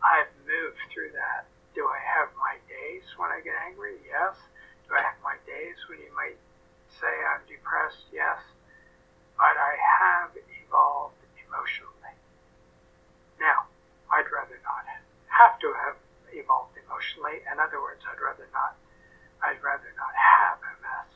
I've 0.00 0.30
moved 0.46 0.80
through 0.94 1.12
that. 1.12 1.50
Do 1.74 1.84
I 1.84 2.00
have 2.00 2.32
my 2.38 2.56
days 2.70 3.04
when 3.20 3.28
I 3.30 3.44
get 3.44 3.54
angry? 3.66 4.00
Yes. 4.06 4.38
Do 4.88 4.96
I 4.96 5.02
have 5.04 5.18
my 5.22 5.36
days 5.44 5.76
when 5.90 6.00
you 6.00 6.10
might 6.16 6.38
say 6.96 7.10
I'm 7.28 7.44
depressed? 7.44 8.08
Yes 8.14 8.40
but 9.40 9.56
I 9.56 9.72
have 9.80 10.36
evolved 10.36 11.16
emotionally. 11.40 12.12
Now, 13.40 13.64
I'd 14.12 14.28
rather 14.28 14.60
not 14.60 14.84
have 15.40 15.56
to 15.64 15.72
have 15.72 15.96
evolved 16.36 16.76
emotionally. 16.76 17.40
In 17.48 17.56
other 17.56 17.80
words, 17.80 18.04
I'd 18.04 18.20
rather 18.20 18.44
not. 18.52 18.76
I'd 19.40 19.56
rather 19.64 19.88
not 19.96 20.12
have 20.12 20.60
MS, 20.60 21.08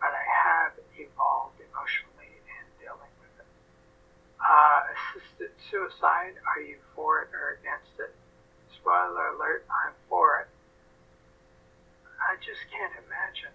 but 0.00 0.08
I 0.08 0.24
have 0.24 0.72
evolved 0.96 1.60
emotionally 1.60 2.32
in 2.32 2.64
dealing 2.80 3.12
with 3.20 3.44
it. 3.44 3.50
Uh, 4.40 4.88
assisted 4.96 5.52
suicide, 5.68 6.40
are 6.48 6.64
you 6.64 6.80
for 6.96 7.28
it 7.28 7.30
or 7.36 7.60
against 7.60 7.92
it? 8.00 8.16
Spoiler 8.72 9.36
alert, 9.36 9.68
I'm 9.68 9.92
for 10.08 10.48
it. 10.48 10.48
I 12.24 12.40
just 12.40 12.64
can't 12.72 12.96
imagine 13.04 13.52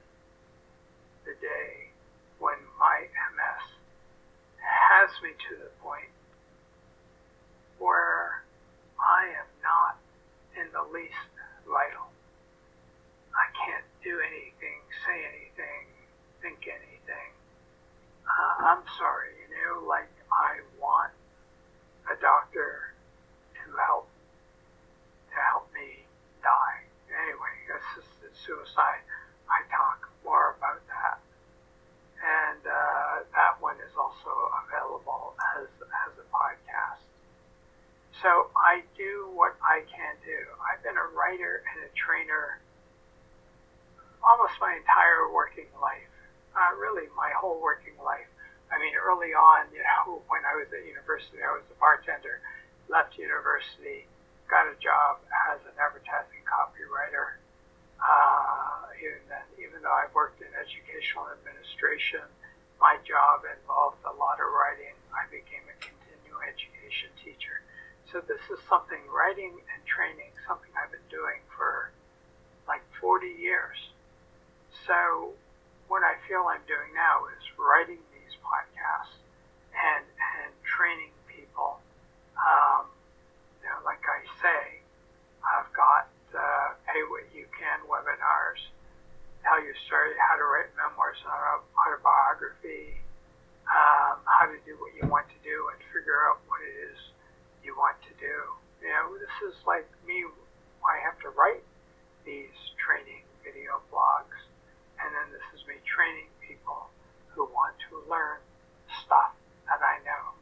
the 1.26 1.34
day 1.42 1.90
when 2.38 2.62
my 2.78 3.10
MS 3.34 3.66
has 4.62 5.10
me 5.26 5.34
to 5.50 5.54
the 5.58 5.72
point 5.82 6.14
where 7.82 8.44
I 9.02 9.28
am 9.36 9.50
not 9.60 10.00
in 10.56 10.70
the 10.72 10.86
least 10.94 11.28
vital. 11.66 12.08
I 13.34 13.48
can't 13.52 13.86
do 14.04 14.16
anything, 14.22 14.80
say 15.04 15.18
anything, 15.28 15.84
think 16.42 16.64
anything. 16.70 17.30
Uh, 18.24 18.72
I'm 18.72 18.84
sorry, 18.98 19.34
you 19.44 19.50
know, 19.52 19.88
like 19.88 20.12
I 20.32 20.62
want 20.80 21.12
a 22.08 22.16
doctor 22.22 22.94
to 23.58 23.64
help 23.76 24.08
to 25.34 25.36
help 25.36 25.68
me 25.74 26.04
almost 44.24 44.56
my 44.60 44.74
entire 44.80 45.28
working 45.30 45.68
life, 45.82 46.10
uh, 46.56 46.72
really 46.80 47.12
my 47.14 47.30
whole 47.44 47.60
working 47.60 48.00
life. 48.00 48.32
I 48.72 48.80
mean, 48.80 48.96
early 48.96 49.36
on, 49.36 49.68
you 49.76 49.84
know, 49.84 50.24
when 50.32 50.48
I 50.48 50.56
was 50.56 50.72
at 50.72 50.88
university, 50.88 51.44
I 51.44 51.52
was 51.52 51.68
a 51.68 51.76
bartender, 51.76 52.40
left 52.88 53.20
university, 53.20 54.08
got 54.48 54.72
a 54.72 54.80
job 54.80 55.20
as 55.52 55.60
an 55.68 55.76
advertising 55.76 56.48
copywriter. 56.48 57.44
Uh, 58.00 58.96
even 59.04 59.20
then, 59.28 59.44
even 59.60 59.84
though 59.84 59.92
I 59.92 60.08
worked 60.16 60.40
in 60.40 60.48
educational 60.56 61.28
administration, 61.36 62.24
my 62.80 62.96
job 63.04 63.44
involved 63.44 64.00
a 64.08 64.16
lot 64.16 64.40
of 64.40 64.48
writing. 64.48 64.96
I 65.12 65.28
became 65.28 65.68
a 65.68 65.76
continuing 65.84 66.48
education 66.48 67.12
teacher. 67.20 67.64
So 68.12 68.24
this 68.24 68.44
is 68.52 68.60
something, 68.68 69.00
writing 69.12 69.56
and 69.56 69.80
training, 69.88 70.32
something 70.48 70.72
I've 70.76 70.92
been 70.92 71.08
doing 71.12 71.40
for 71.56 71.92
like 72.68 72.84
40 73.00 73.28
years. 73.40 73.80
So 74.88 75.32
what 75.94 76.02
I 76.02 76.18
feel 76.26 76.50
I'm 76.50 76.64
doing 76.66 76.90
now 76.98 77.30
is 77.38 77.44
writing 77.54 78.02
these 78.10 78.34
podcasts 78.42 79.14
and 79.78 80.02
and 80.42 80.52
training 80.66 81.14
people. 81.30 81.78
Um, 82.34 82.90
you 83.62 83.70
know, 83.70 83.78
like 83.86 84.02
I 84.02 84.20
say, 84.42 84.82
I've 85.46 85.70
got 85.78 86.10
uh, 86.34 86.74
pay 86.90 87.06
what 87.14 87.30
you 87.36 87.46
can 87.54 87.86
webinars, 87.86 88.62
tell 89.46 89.62
your 89.62 89.78
story, 89.86 90.18
how 90.18 90.42
to 90.42 90.46
write 90.50 90.74
memoirs, 90.74 91.22
autobiography, 91.30 92.98
um, 93.70 94.18
how 94.26 94.50
to 94.50 94.58
what 94.80 94.94
you 94.96 95.06
want 95.08 95.28
to 95.30 95.40
do, 95.44 95.70
and 95.74 95.78
figure 95.94 96.26
out 96.30 96.42
what 96.48 96.62
it 96.62 96.76
is 96.92 97.00
you 97.64 97.76
want 97.76 97.98
to 98.08 98.14
do. 98.20 98.38
You 98.82 98.90
know, 98.90 99.16
this 99.18 99.36
is 99.48 99.56
like 99.66 99.88
me. 100.08 100.26
I 100.84 101.00
have 101.04 101.16
to 101.24 101.30
write 101.32 101.64
these 102.26 102.56
training 102.80 103.24
video 103.44 103.80
blogs, 103.92 104.36
and 105.00 105.12
then 105.12 105.28
this 105.32 105.44
is 105.56 105.64
me 105.68 105.80
training 105.84 106.28
people 106.44 106.92
who 107.36 107.48
want 107.52 107.76
to 107.90 108.04
learn 108.08 108.40
stuff 109.04 109.36
that 109.68 109.80
I 109.80 110.00
know. 110.04 110.36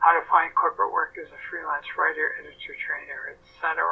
How 0.00 0.16
to 0.16 0.24
find 0.32 0.48
corporate 0.56 0.90
work 0.90 1.14
as 1.20 1.28
a 1.28 1.40
freelance 1.52 1.86
writer, 1.94 2.34
editor, 2.40 2.74
trainer, 2.80 3.36
etc. 3.36 3.84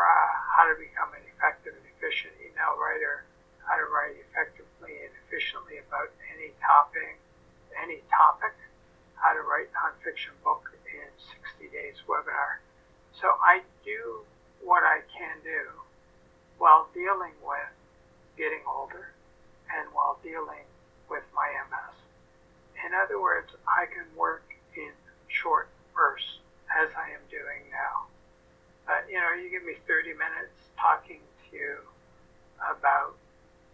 How 0.57 0.65
to 0.67 0.75
become 0.81 1.13
an 1.13 1.23
effective 1.37 1.77
and 1.77 1.87
efficient 1.99 2.33
email 2.41 2.81
writer. 2.81 3.29
How 3.69 3.77
to 3.77 3.85
write 3.93 4.17
effectively 4.17 4.97
and 5.05 5.13
efficiently 5.27 5.77
about 5.85 6.09
any 6.33 6.57
topic, 6.65 7.21
any 7.77 8.01
topic. 8.09 8.57
How 9.21 9.35
to 9.35 9.43
write 9.43 9.69
nonfiction 9.75 10.35
book 10.45 10.71
in 10.87 11.11
60 11.59 11.69
days 11.75 11.99
webinar. 12.09 12.63
So 13.21 13.29
I 13.43 13.61
do 13.85 14.23
what 14.63 14.83
I 14.83 15.03
can 15.11 15.43
do 15.43 15.79
while 16.59 16.89
dealing 16.93 17.35
with 17.43 17.73
getting 18.37 18.63
older 18.67 19.15
and 19.71 19.87
while 19.95 20.19
dealing 20.23 20.67
with 21.09 21.23
my 21.35 21.47
MS. 21.71 21.95
In 22.85 22.95
other 22.95 23.23
words, 23.23 23.51
I 23.67 23.87
can 23.87 24.07
work 24.19 24.45
in 24.77 24.91
short 25.31 25.71
bursts 25.95 26.43
as 26.71 26.91
I 26.95 27.15
am 27.15 27.23
doing 27.31 27.71
now. 27.71 28.11
But 28.87 29.07
you 29.11 29.19
know, 29.19 29.35
you 29.35 29.51
give 29.51 29.65
me 29.65 29.79
30 29.87 30.15
minutes 30.15 30.55
talking 30.79 31.23
to 31.23 31.57
you 31.57 31.79
about 32.59 33.15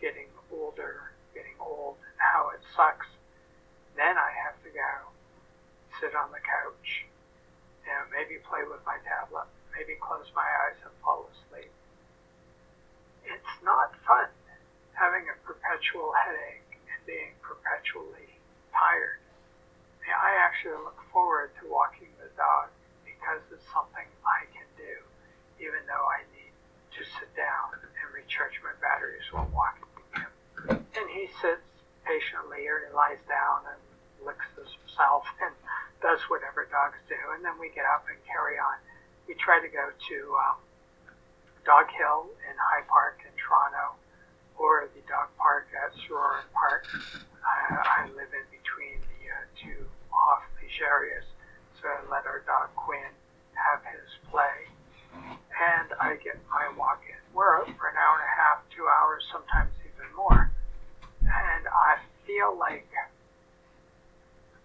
getting 0.01 0.29
older, 0.53 1.13
getting 1.33 1.57
old, 1.61 1.97
and 2.05 2.17
how 2.21 2.53
it 2.53 2.61
sucks. 2.77 3.09
Then 3.97 4.17
I 4.17 4.31
have 4.45 4.57
to 4.65 4.71
go 4.73 4.93
sit 6.01 6.13
on 6.17 6.33
the 6.33 6.43
couch, 6.43 7.07
you 7.85 7.93
know, 7.93 8.05
maybe 8.13 8.43
play 8.45 8.65
with 8.67 8.83
my 8.85 8.99
tablet, 9.07 9.47
maybe 9.73 9.97
close 10.01 10.27
my 10.35 10.45
eyes 10.45 10.81
and 10.83 10.93
fall 11.05 11.31
asleep 11.31 11.71
it's 13.25 13.57
not 13.65 13.93
fun 14.05 14.29
having 14.93 15.27
a 15.27 15.37
perpetual 15.43 16.13
headache 16.15 16.79
and 16.87 17.01
being 17.09 17.35
perpetually 17.43 18.31
tired. 18.71 19.19
I 20.05 20.37
actually 20.39 20.79
look 20.85 21.01
forward 21.11 21.51
to 21.59 21.65
walking 21.67 22.13
the 22.21 22.31
dog 22.39 22.71
because 23.03 23.41
it's 23.51 23.65
something 23.73 24.05
I 24.23 24.47
can 24.53 24.69
do, 24.79 24.95
even 25.59 25.81
though 25.89 26.07
I 26.07 26.23
need 26.37 26.55
to 26.95 27.03
sit 27.19 27.33
down 27.35 27.75
and 27.75 28.07
recharge 28.13 28.55
my 28.63 28.77
batteries 28.79 29.27
while 29.33 29.49
walking 29.51 29.91
him. 30.15 30.31
And 30.95 31.09
he 31.11 31.27
sits 31.43 31.67
patiently 32.07 32.69
or 32.69 32.87
he 32.87 32.91
lies 32.95 33.21
down 33.27 33.75
and 33.75 33.81
licks 34.23 34.47
himself 34.55 35.27
and 35.43 35.51
does 35.99 36.23
whatever 36.31 36.69
dogs 36.71 37.01
do. 37.11 37.19
And 37.35 37.43
then 37.43 37.59
we 37.59 37.73
get 37.75 37.89
up 37.89 38.07
and 38.07 38.21
carry 38.29 38.61
on. 38.61 38.79
We 39.27 39.34
try 39.45 39.61
to 39.61 39.69
go 39.69 39.93
to 39.93 40.17
um, 40.41 40.57
Dog 41.65 41.89
Hill 41.93 42.33
in 42.49 42.57
High 42.57 42.85
Park 42.89 43.21
in 43.25 43.33
Toronto, 43.41 43.97
or 44.59 44.89
the 44.95 45.03
dog 45.09 45.29
park 45.37 45.67
at 45.73 45.93
Sorauren 46.05 46.47
Park. 46.53 46.87
Uh, 46.93 47.77
I 47.77 48.05
live 48.13 48.31
in 48.33 48.47
between 48.53 49.01
the 49.01 49.21
uh, 49.33 49.45
two 49.57 49.85
off 50.13 50.45
leash 50.61 50.81
areas, 50.85 51.25
so 51.81 51.89
I 51.89 52.05
let 52.13 52.27
our 52.29 52.45
dog 52.47 52.73
Quinn 52.77 53.13
have 53.57 53.81
his 53.85 54.09
play, 54.29 54.69
and 55.13 55.89
I 56.01 56.17
get 56.21 56.37
my 56.53 56.69
walk 56.77 57.01
in. 57.09 57.21
We're 57.33 57.61
out 57.61 57.69
for 57.81 57.89
an 57.89 57.97
hour 57.97 58.21
and 58.21 58.29
a 58.29 58.35
half, 58.37 58.65
two 58.73 58.85
hours, 58.85 59.25
sometimes 59.33 59.73
even 59.89 60.09
more, 60.17 60.53
and 61.25 61.65
I 61.65 61.97
feel 62.29 62.57
like 62.57 62.89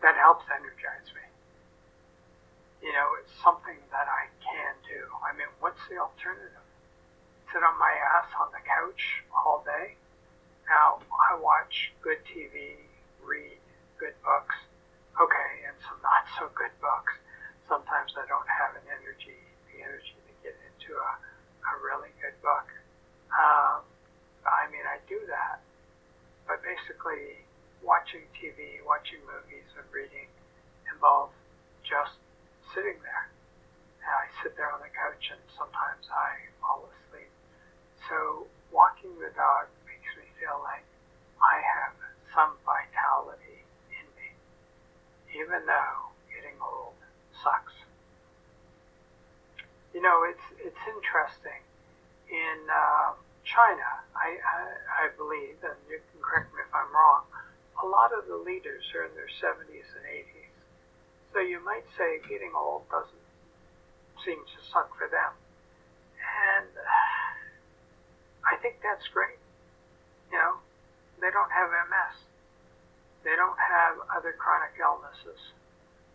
that 0.03 0.15
helps 0.15 0.45
energize 0.51 1.07
me. 1.15 1.25
You 2.83 2.91
know, 2.91 3.07
it's 3.19 3.31
something 3.43 3.75
that 3.91 4.07
I 4.07 4.31
can 4.39 4.75
do. 4.87 4.99
I 5.23 5.35
mean, 5.35 5.51
what's 5.59 5.79
the 5.91 5.99
alternative? 5.99 6.63
sit 7.51 7.65
on 7.65 7.77
my 7.81 7.89
ass 7.89 8.29
on 8.37 8.53
the 8.53 8.61
couch 8.61 9.25
all 9.33 9.65
day. 9.65 9.97
Now 10.69 11.01
I 11.09 11.33
watch 11.41 11.89
good 12.05 12.21
TV, 12.29 12.77
read 13.25 13.57
good 13.97 14.13
books, 14.21 14.53
okay, 15.17 15.51
and 15.65 15.73
some 15.81 15.97
not 16.05 16.29
so 16.37 16.45
good 16.53 16.73
books. 16.77 17.17
Sometimes 17.65 18.13
I 18.13 18.25
don't 18.29 18.45
have 18.45 18.77
an 18.77 18.85
energy, 18.85 19.41
the 19.73 19.81
energy 19.81 20.13
to 20.13 20.33
get 20.45 20.53
into 20.61 20.93
a, 20.93 21.11
a 21.17 21.73
really 21.81 22.13
good 22.21 22.37
book. 22.45 22.69
Um, 23.33 23.81
I 24.45 24.69
mean, 24.69 24.85
I 24.85 25.01
do 25.09 25.17
that, 25.29 25.65
but 26.45 26.61
basically, 26.61 27.45
watching 27.81 28.29
TV, 28.37 28.77
watching 28.85 29.21
movies, 29.25 29.65
and 29.73 29.85
reading 29.89 30.29
involve 30.93 31.33
just 31.81 32.21
sitting 32.77 33.01
there. 33.01 33.25
And 34.05 34.13
I 34.13 34.29
sit 34.45 34.53
there 34.53 34.69
on 34.69 34.85
the 34.85 34.93
couch, 34.93 35.33
and 35.33 35.41
sometimes 35.57 36.05
I 36.13 36.45
fall 36.61 36.85
asleep. 36.85 37.29
So 38.09 38.47
walking 38.73 39.13
the 39.21 39.29
dog 39.37 39.69
makes 39.85 40.09
me 40.17 40.25
feel 40.41 40.57
like 40.65 40.81
I 41.37 41.61
have 41.61 41.93
some 42.33 42.57
vitality 42.65 43.61
in 43.93 44.05
me, 44.17 44.33
even 45.37 45.61
though 45.69 46.09
getting 46.33 46.57
old 46.57 46.97
sucks. 47.43 47.73
You 49.99 50.07
know, 50.07 50.23
it's 50.23 50.47
it's 50.63 50.83
interesting. 50.88 51.59
In 52.31 52.59
uh, 52.71 53.19
China, 53.43 53.83
I, 54.15 54.39
I 54.39 54.59
I 54.95 55.05
believe, 55.19 55.59
and 55.59 55.75
you 55.91 55.99
can 55.99 56.23
correct 56.23 56.55
me 56.55 56.63
if 56.63 56.71
I'm 56.71 56.88
wrong, 56.88 57.27
a 57.83 57.85
lot 57.85 58.15
of 58.15 58.23
the 58.31 58.39
leaders 58.39 58.88
are 58.95 59.03
in 59.03 59.13
their 59.19 59.27
70s 59.27 59.91
and 59.91 60.05
80s. 60.07 60.55
So 61.35 61.43
you 61.43 61.59
might 61.67 61.83
say 61.99 62.23
getting 62.31 62.55
old 62.55 62.88
doesn't 62.88 63.27
seem 64.23 64.39
to 64.39 64.59
suck 64.71 64.88
for 64.95 65.12
them. 65.12 65.35
And 66.55 66.71
I 68.47 68.55
think 68.63 68.79
that's 68.79 69.03
great. 69.12 69.35
You 70.31 70.39
know, 70.39 70.63
they 71.19 71.27
don't 71.27 71.51
have 71.51 71.75
MS. 71.75 72.23
They 73.27 73.35
don't 73.35 73.59
have 73.59 73.99
other 74.15 74.31
chronic 74.31 74.79
illnesses. 74.79 75.51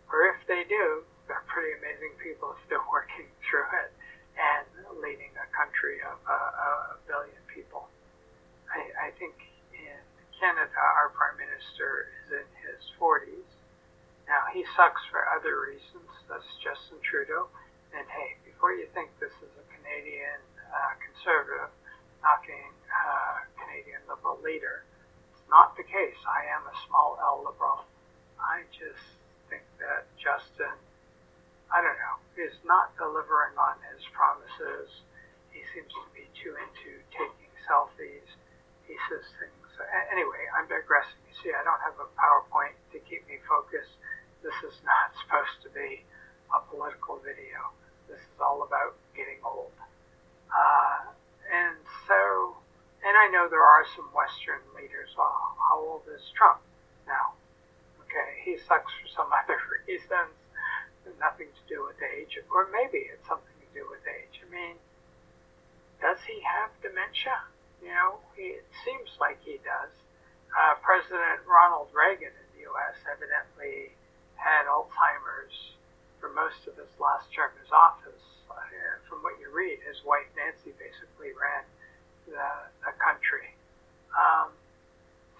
Or 0.09 0.33
if 0.33 0.41
they 0.49 0.65
do, 0.65 1.05
they're 1.27 1.45
pretty 1.49 1.73
amazing 1.81 2.13
people 2.21 2.53
still 2.65 2.83
working 2.91 3.27
through 3.45 3.67
it 3.85 3.91
and 4.35 4.65
leading 4.99 5.31
a 5.39 5.47
country 5.55 6.03
of 6.03 6.19
uh, 6.27 6.95
a 6.95 6.99
billion 7.07 7.39
people. 7.49 7.87
I, 8.67 9.09
I 9.09 9.15
think 9.15 9.35
in 9.71 9.99
Canada, 10.39 10.75
our 10.75 11.09
prime 11.15 11.39
minister 11.39 12.11
is 12.23 12.43
in 12.43 12.47
his 12.67 12.81
40s. 12.99 13.47
Now, 14.27 14.49
he 14.51 14.65
sucks 14.75 15.01
for 15.13 15.23
other 15.31 15.61
reasons. 15.61 16.09
That's 16.27 16.45
Justin 16.59 16.99
Trudeau. 17.05 17.47
And 17.95 18.03
hey, 18.11 18.35
before 18.43 18.75
you 18.75 18.89
think 18.91 19.13
this 19.21 19.31
is 19.39 19.51
a 19.55 19.65
Canadian 19.71 20.41
uh, 20.67 20.93
conservative, 20.99 21.71
knocking 22.19 22.73
uh, 22.91 23.45
Canadian 23.55 24.01
Liberal 24.09 24.41
leader. 24.43 24.83
It's 25.31 25.45
not 25.47 25.77
the 25.77 25.85
case. 25.85 26.17
I 26.27 26.49
am 26.51 26.65
a 26.67 26.75
small 26.89 27.15
L 27.21 27.45
Liberal. 27.45 27.85
I 28.41 28.65
just 28.73 29.05
think 29.47 29.63
that 29.79 30.09
Justin, 30.17 30.73
I 31.75 31.83
don't 31.83 31.99
know, 31.99 32.15
is 32.39 32.55
not 32.63 32.95
delivering 32.95 33.59
on 33.59 33.75
his 33.91 33.99
promises. 34.15 34.87
He 35.51 35.59
seems 35.75 35.91
to 35.91 36.07
be 36.15 36.23
too 36.31 36.55
into 36.55 37.03
taking 37.11 37.51
selfies. 37.67 38.31
He 38.87 38.95
says 39.11 39.27
things. 39.43 39.67
Anyway, 40.07 40.39
I'm 40.55 40.71
digressing. 40.71 41.19
You 41.27 41.35
see, 41.43 41.51
I 41.51 41.67
don't 41.67 41.83
have 41.83 41.99
a 41.99 42.07
PowerPoint 42.15 42.79
to 42.95 42.97
keep 43.03 43.27
me 43.27 43.43
focused. 43.43 43.91
This 44.39 44.55
is 44.63 44.79
not 44.87 45.11
supposed 45.19 45.67
to 45.67 45.69
be 45.75 46.07
a 46.55 46.63
political 46.71 47.19
video. 47.19 47.75
This 48.07 48.23
is 48.23 48.39
all 48.39 48.63
about 48.63 48.95
getting 49.11 49.43
old. 49.43 49.75
Uh, 50.47 51.11
and 51.51 51.75
so, 52.07 52.55
and 53.03 53.19
I 53.19 53.27
know 53.35 53.51
there 53.51 53.67
are 53.67 53.83
some 53.99 54.07
Western 54.15 54.63
leaders. 54.79 55.11
Uh, 55.19 55.27
how 55.59 55.83
old 55.83 56.07
is 56.07 56.23
Trump 56.39 56.63
now? 57.03 57.35
Okay, 58.07 58.39
he 58.47 58.55
sucks 58.63 58.95
for 59.03 59.11
some 59.11 59.27
other 59.43 59.59
reasons, 59.83 60.31
nothing 61.19 61.47
to 61.51 61.63
do 61.67 61.83
with 61.83 61.94
age, 62.13 62.37
or 62.53 62.69
maybe 62.69 63.09
it's 63.09 63.25
something 63.27 63.57
to 63.57 63.69
do 63.73 63.83
with 63.89 64.05
age. 64.05 64.41
I 64.41 64.47
mean, 64.53 64.77
does 66.01 66.21
he 66.27 66.37
have 66.45 66.69
dementia? 66.85 67.49
You 67.81 67.89
know, 67.89 68.21
he, 68.37 68.61
it 68.61 68.67
seems 68.85 69.09
like 69.19 69.41
he 69.41 69.57
does. 69.65 69.91
Uh, 70.53 70.77
President 70.85 71.43
Ronald 71.49 71.89
Reagan 71.91 72.31
in 72.31 72.47
the 72.55 72.61
U.S. 72.71 72.95
evidently 73.09 73.91
had 74.37 74.69
Alzheimer's 74.69 75.75
for 76.21 76.29
most 76.31 76.63
of 76.69 76.77
his 76.77 76.91
last 77.01 77.27
term 77.33 77.51
in 77.57 77.71
office. 77.73 78.23
Uh, 78.49 78.55
from 79.09 79.19
what 79.25 79.35
you 79.41 79.49
read, 79.51 79.81
his 79.83 79.99
wife 80.05 80.29
Nancy 80.37 80.71
basically 80.77 81.33
ran 81.35 81.65
the, 82.29 82.49
the 82.85 82.93
country. 83.01 83.51
Um, 84.15 84.53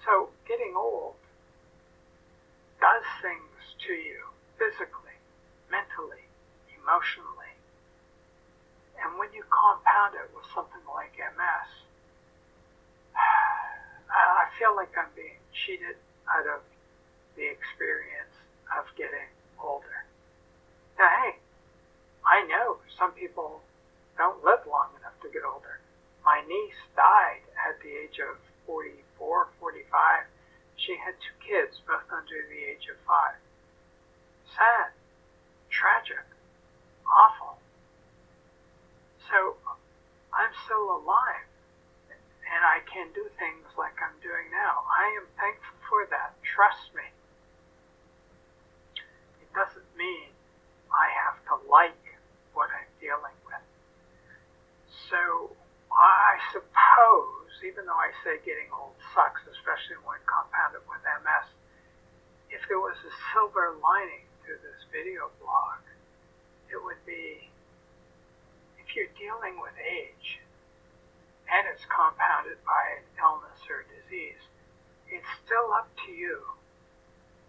so 0.05 0.29
getting 0.47 0.73
old 0.75 1.15
does 2.81 3.05
things 3.21 3.57
to 3.87 3.93
you 3.93 4.19
physically, 4.57 5.04
emotionally. 6.85 7.57
And 9.01 9.17
when 9.17 9.33
you 9.33 9.41
compound 9.49 10.13
it 10.13 10.29
with 10.37 10.45
something 10.53 10.85
like 10.85 11.17
MS, 11.17 11.69
I 13.17 14.45
feel 14.61 14.77
like 14.77 14.93
I'm 14.93 15.09
being 15.17 15.41
cheated 15.49 15.97
out 16.29 16.45
of 16.45 16.61
the 17.33 17.49
experience 17.49 18.37
of 18.77 18.85
getting 18.93 19.33
older. 19.57 20.05
Now, 21.01 21.09
hey, 21.09 21.41
I 22.21 22.45
know 22.45 22.77
some 22.97 23.11
people 23.11 23.65
don't 24.17 24.45
live 24.45 24.61
long 24.69 24.93
enough 25.01 25.17
to 25.25 25.29
get 25.33 25.41
older. 25.43 25.81
My 26.23 26.41
niece 26.47 26.79
died 26.95 27.43
at 27.57 27.81
the 27.81 27.89
age 27.89 28.21
of 28.21 28.37
44, 28.65 29.49
45. 29.59 30.25
She 30.77 30.95
had 30.97 31.17
two 31.19 31.35
kids, 31.41 31.81
both 31.85 32.07
under 32.09 32.39
the 32.49 32.61
age 32.65 32.87
of 32.89 32.97
five. 33.05 33.37
Sad, 34.55 34.95
tragic, 35.69 36.23
awful. 37.05 37.59
So 39.29 39.57
I'm 40.33 40.53
still 40.65 41.01
alive 41.01 41.45
and 42.45 42.61
I 42.63 42.79
can 42.87 43.11
do 43.13 43.25
things 43.37 43.67
like 43.77 43.97
I'm 43.99 44.15
doing 44.21 44.47
now. 44.53 44.85
I 44.87 45.17
am 45.17 45.25
thankful 45.35 45.75
for 45.95 46.03
that. 46.11 46.35
Trust 46.43 46.91
me. 46.91 47.07
It 49.39 49.47
doesn't 49.55 49.87
mean 49.95 50.27
I 50.91 51.07
have 51.23 51.39
to 51.47 51.55
like 51.71 51.95
what 52.51 52.67
I'm 52.67 52.91
dealing 52.99 53.39
with. 53.47 53.63
So 55.07 55.55
I 55.95 56.35
suppose, 56.51 57.47
even 57.63 57.87
though 57.87 57.95
I 57.95 58.11
say 58.27 58.43
getting 58.43 58.67
old 58.75 58.99
sucks, 59.15 59.39
especially 59.47 60.03
when 60.03 60.19
compounded 60.27 60.83
with 60.83 60.99
MS, 61.23 61.47
if 62.51 62.59
there 62.67 62.83
was 62.83 62.99
a 62.99 63.13
silver 63.31 63.79
lining 63.79 64.27
to 64.51 64.51
this 64.59 64.83
video 64.91 65.31
blog, 65.39 65.79
it 66.67 66.75
would 66.75 66.99
be 67.07 67.47
if 68.83 68.91
you're 68.99 69.15
dealing 69.15 69.63
with 69.63 69.79
age 69.79 70.43
and 71.47 71.63
it's 71.71 71.87
compounded 71.87 72.59
by 72.67 72.99
an 72.99 73.07
illness 73.15 73.63
or 73.71 73.87
disease, 73.87 74.43
it's 75.15 75.31
still 75.47 75.71
up 75.71 75.87
to 76.03 76.11
you 76.11 76.43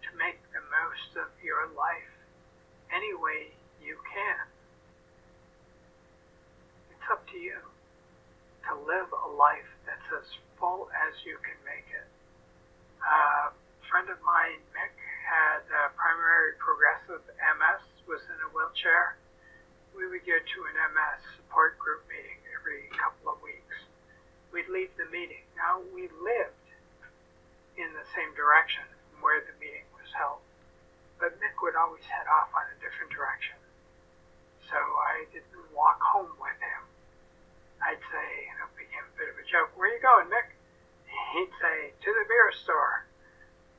to 0.07 0.09
make 0.15 0.39
the 0.55 0.63
most 0.71 1.19
of 1.19 1.27
your 1.43 1.67
life 1.75 2.15
any 2.95 3.11
way 3.11 3.51
you 3.83 3.99
can. 4.07 4.43
It's 6.95 7.07
up 7.11 7.27
to 7.27 7.37
you 7.37 7.59
to 7.59 8.71
live 8.87 9.11
a 9.11 9.31
life 9.35 9.67
that's 9.83 10.07
as 10.15 10.27
full 10.55 10.87
as 10.95 11.11
you 11.27 11.35
can 11.43 11.59
make 11.67 11.87
it. 11.91 12.07
Uh, 13.03 13.51
a 13.51 13.85
friend 13.91 14.07
of 14.07 14.19
mine, 14.23 14.63
Mick, 14.71 14.95
had 15.27 15.67
uh, 15.67 15.91
primary 15.99 16.55
progressive 16.63 17.23
MS, 17.27 17.83
was 18.07 18.23
in 18.31 18.39
a 18.47 18.49
wheelchair. 18.55 19.19
We 19.91 20.07
would 20.07 20.23
go 20.23 20.39
to 20.39 20.57
an 20.71 20.75
MS 20.95 21.19
support 21.35 21.75
group 21.75 22.07
meeting 22.07 22.39
every 22.55 22.87
couple 22.95 23.35
of 23.35 23.43
weeks. 23.43 23.75
We'd 24.55 24.71
leave 24.71 24.91
the 24.95 25.11
meeting. 25.11 25.43
Now, 25.59 25.83
we 25.91 26.07
lived 26.23 26.56
in 27.77 27.89
the 27.93 28.05
same 28.17 28.33
direction 28.33 28.83
where 29.21 29.41
the 29.45 29.53
meeting 29.61 29.85
was 29.93 30.09
held, 30.13 30.41
but 31.21 31.37
Mick 31.37 31.57
would 31.61 31.77
always 31.77 32.03
head 32.05 32.25
off 32.29 32.49
on 32.53 32.65
a 32.69 32.77
different 32.81 33.13
direction. 33.13 33.57
So 34.69 34.77
I 34.77 35.23
didn't 35.31 35.71
walk 35.71 36.01
home 36.01 36.33
with 36.41 36.59
him. 36.59 36.81
I'd 37.79 38.01
say, 38.11 38.27
you 38.49 38.55
know, 38.59 38.67
became 38.75 39.05
a 39.05 39.15
bit 39.15 39.29
of 39.31 39.37
a 39.37 39.45
joke. 39.47 39.71
Where 39.77 39.87
you 39.87 40.01
going, 40.01 40.27
Mick? 40.27 40.51
He'd 41.07 41.53
say, 41.61 41.93
to 41.93 42.09
the 42.11 42.25
beer 42.27 42.51
store. 42.65 43.07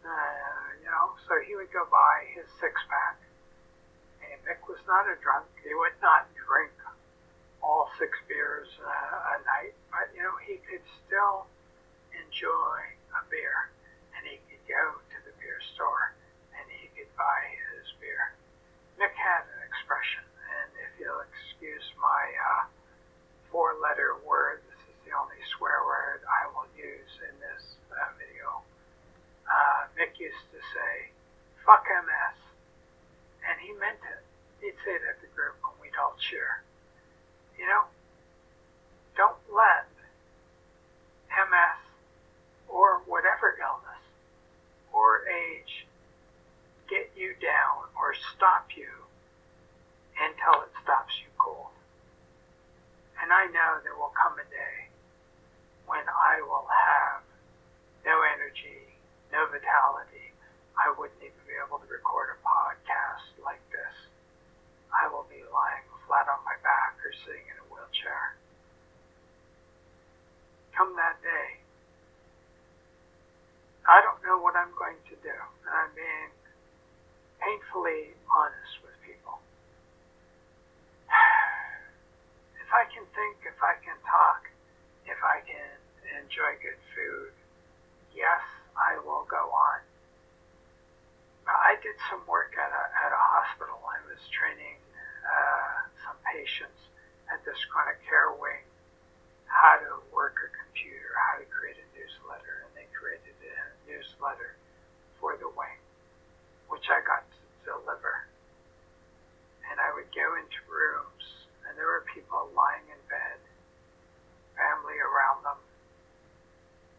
Uh, 0.00 0.66
you 0.80 0.88
know, 0.88 1.12
so 1.28 1.36
he 1.44 1.52
would 1.58 1.68
go 1.74 1.84
buy 1.92 2.24
his 2.32 2.46
six 2.62 2.72
pack. 2.88 3.20
And 4.24 4.38
Mick 4.46 4.64
was 4.64 4.80
not 4.88 5.04
a 5.10 5.18
drunk. 5.20 5.50
He 5.60 5.74
would 5.74 5.98
not 6.00 6.30
drink 6.38 6.72
all 7.60 7.90
six 7.98 8.16
beers 8.30 8.70
uh, 8.80 9.34
a 9.34 9.38
night, 9.44 9.74
but 9.90 10.08
you 10.14 10.22
know, 10.22 10.32
he 10.46 10.62
could 10.64 10.80
still 11.04 11.44
enjoy 12.14 12.78
a 13.12 13.22
beer. 13.28 13.68
And 14.16 14.24
he 14.24 14.40
could 14.48 14.64
go 14.64 14.84
to 14.96 15.18
the 15.26 15.34
beer 15.36 15.57
store 15.74 16.14
and 16.56 16.64
he 16.70 16.88
could 16.94 17.10
buy 17.16 17.40
his 17.74 17.86
beer. 18.00 18.34
Mick 18.98 19.14
had 19.14 19.46
an 19.46 19.60
expression, 19.66 20.24
and 20.26 20.68
if 20.82 20.90
you'll 20.98 21.22
excuse 21.22 21.86
my 22.00 22.24
uh, 22.38 22.64
four 23.50 23.78
letter 23.80 24.18
word. 24.26 24.60
This 24.68 24.82
is 24.90 24.98
the 25.06 25.12
only 25.16 25.38
swear 25.56 25.84
word 25.86 26.20
I 26.26 26.50
will 26.52 26.68
use 26.76 27.12
in 27.24 27.34
this 27.40 27.64
uh, 27.92 28.10
video. 28.18 28.62
Uh, 29.48 29.88
Mick 29.96 30.18
used 30.18 30.46
to 30.52 30.60
say, 30.74 31.10
fuck 31.64 31.84
MS. 31.88 32.36
And 33.48 33.56
he 33.62 33.72
meant 33.80 34.02
it. 34.04 34.22
He'd 34.60 34.76
say 34.84 34.98
that 34.98 35.20
to 35.20 35.26
the 35.26 35.32
group 35.32 35.56
when 35.62 35.74
we'd 35.80 35.96
all 35.96 36.16
cheer. 36.18 36.62
You 37.56 37.66
know, 37.66 37.88
don't 39.16 39.40
let 39.48 39.88
MS 41.32 41.80
or 42.68 43.00
whatever 43.06 43.56
illness 43.58 44.04
or 44.92 45.24
age 45.26 45.86
get 46.88 47.10
you 47.16 47.34
down 47.40 47.88
or 47.96 48.14
stop 48.36 48.68
you 48.76 48.88
until 50.20 50.62
it 50.62 50.72
stops 50.82 51.14
you 51.20 51.30
cold. 51.38 51.72
And 53.22 53.32
I 53.32 53.46
know 53.50 53.82
there 53.82 53.96
will 53.98 54.14
come 54.14 54.38
a 54.38 54.46
day 54.46 54.88
when 55.86 56.04
I 56.06 56.40
will 56.42 56.66
have 56.68 57.22
no 58.04 58.22
energy, 58.22 58.88
no 59.32 59.46
vitality. 59.50 60.32
I 60.78 60.94
wouldn't 60.94 61.18
even 61.18 61.42
be 61.44 61.58
able 61.58 61.82
to 61.82 61.88
record 61.90 62.30
a 62.32 62.38
podcast 62.40 63.34
like 63.42 63.62
this. 63.74 63.96
I 64.94 65.10
will 65.10 65.26
be 65.28 65.42
lying 65.50 65.84
flat 66.06 66.30
on 66.30 66.40
my 66.46 66.56
back 66.62 66.96
or 67.04 67.12
sitting 67.26 67.44
in 67.44 67.56
a 67.60 67.66
wheelchair. 67.68 68.38
Come 70.72 70.94
that 70.96 71.18
day, 71.20 71.58
I 73.84 74.00
don't 74.00 74.22
know 74.22 74.38
what 74.38 74.54
I'm 74.54 74.70
going 74.78 75.00
to 75.10 75.16
do. 75.20 75.36
And 75.66 75.72
I'm 75.74 75.92
being 75.96 76.30
painfully 77.42 78.14
honest 78.30 78.78
with 78.84 78.94
people. 79.02 79.42
if 82.68 82.70
I 82.70 82.84
can 82.92 83.08
think, 83.16 83.40
if 83.48 83.58
I 83.64 83.80
can 83.80 83.96
talk, 84.04 84.44
if 85.08 85.16
I 85.24 85.40
can 85.48 85.72
enjoy 86.20 86.52
good 86.60 86.76
food, 86.92 87.32
yes, 88.12 88.44
I 88.76 89.00
will 89.00 89.24
go 89.24 89.48
on. 89.48 89.80
Some 92.06 92.22
work 92.30 92.54
at 92.54 92.70
a, 92.70 92.84
at 93.02 93.10
a 93.10 93.22
hospital. 93.34 93.82
I 93.82 93.98
was 94.06 94.22
training 94.30 94.78
uh, 95.26 95.90
some 96.06 96.16
patients 96.22 96.78
at 97.28 97.42
this 97.42 97.58
chronic 97.68 97.98
care 98.06 98.30
wing 98.38 98.62
how 99.50 99.80
to 99.80 99.90
work 100.14 100.38
a 100.44 100.50
computer, 100.54 101.10
how 101.16 101.40
to 101.42 101.46
create 101.50 101.80
a 101.80 101.88
newsletter, 101.96 102.68
and 102.68 102.70
they 102.78 102.86
created 102.94 103.34
a 103.42 103.56
newsletter 103.88 104.54
for 105.18 105.34
the 105.40 105.48
wing, 105.56 105.80
which 106.70 106.86
I 106.92 107.00
got 107.02 107.24
to 107.26 107.40
deliver. 107.64 108.28
And 109.72 109.80
I 109.80 109.90
would 109.96 110.08
go 110.14 110.36
into 110.36 110.60
rooms 110.68 111.38
and 111.68 111.76
there 111.76 111.86
were 111.86 112.08
people 112.08 112.48
lying 112.56 112.88
in 112.88 113.00
bed, 113.12 113.38
family 114.56 114.96
around 114.96 115.44
them. 115.44 115.60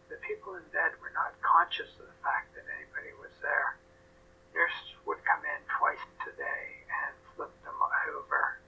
The 0.06 0.22
people 0.22 0.54
in 0.54 0.62
bed 0.70 0.94
were 1.02 1.10
not 1.10 1.34
conscious 1.42 1.90
of 1.98 2.06
the 2.06 2.18
fact 2.22 2.54
that 2.54 2.62
anybody 2.78 3.10
was 3.18 3.34
there. 3.42 3.74
Nurses 4.54 4.94
would 5.06 5.18
come 5.26 5.42
in 5.42 5.60
twice 5.74 6.02
a 6.22 6.32
day 6.38 6.64
and 6.86 7.12
flip 7.34 7.50
them 7.66 7.74
over 8.14 8.62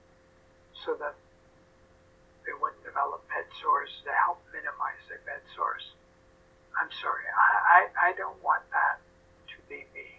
so 0.82 0.98
that 0.98 1.14
they 2.42 2.54
wouldn't 2.58 2.82
develop 2.82 3.22
bed 3.30 3.46
sores 3.62 3.90
to 4.02 4.10
help 4.26 4.42
minimize 4.50 4.98
their 5.06 5.22
bed 5.22 5.42
sores. 5.54 5.86
I'm 6.74 6.90
sorry, 6.98 7.26
I, 7.30 7.48
I, 7.62 7.80
I 7.94 8.18
don't 8.18 8.38
want 8.42 8.66
that 8.74 8.98
to 9.54 9.56
be 9.70 9.86
me. 9.94 10.18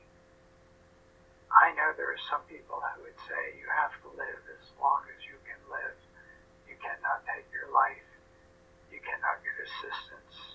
I 1.52 1.76
know 1.76 1.92
there 2.00 2.10
are 2.10 2.26
some 2.32 2.42
people 2.48 2.80
who 2.80 3.04
would 3.04 3.20
say 3.28 3.60
you 3.60 3.68
have 3.68 3.92
to 4.08 4.10
live 4.16 4.42
as 4.48 4.64
long 4.80 5.04
as 5.12 5.20
you 5.28 5.34
live. 5.74 5.98
You 6.70 6.78
cannot 6.78 7.26
take 7.26 7.50
your 7.50 7.74
life. 7.74 8.06
You 8.94 9.02
cannot 9.02 9.42
get 9.42 9.58
assistance 9.58 10.54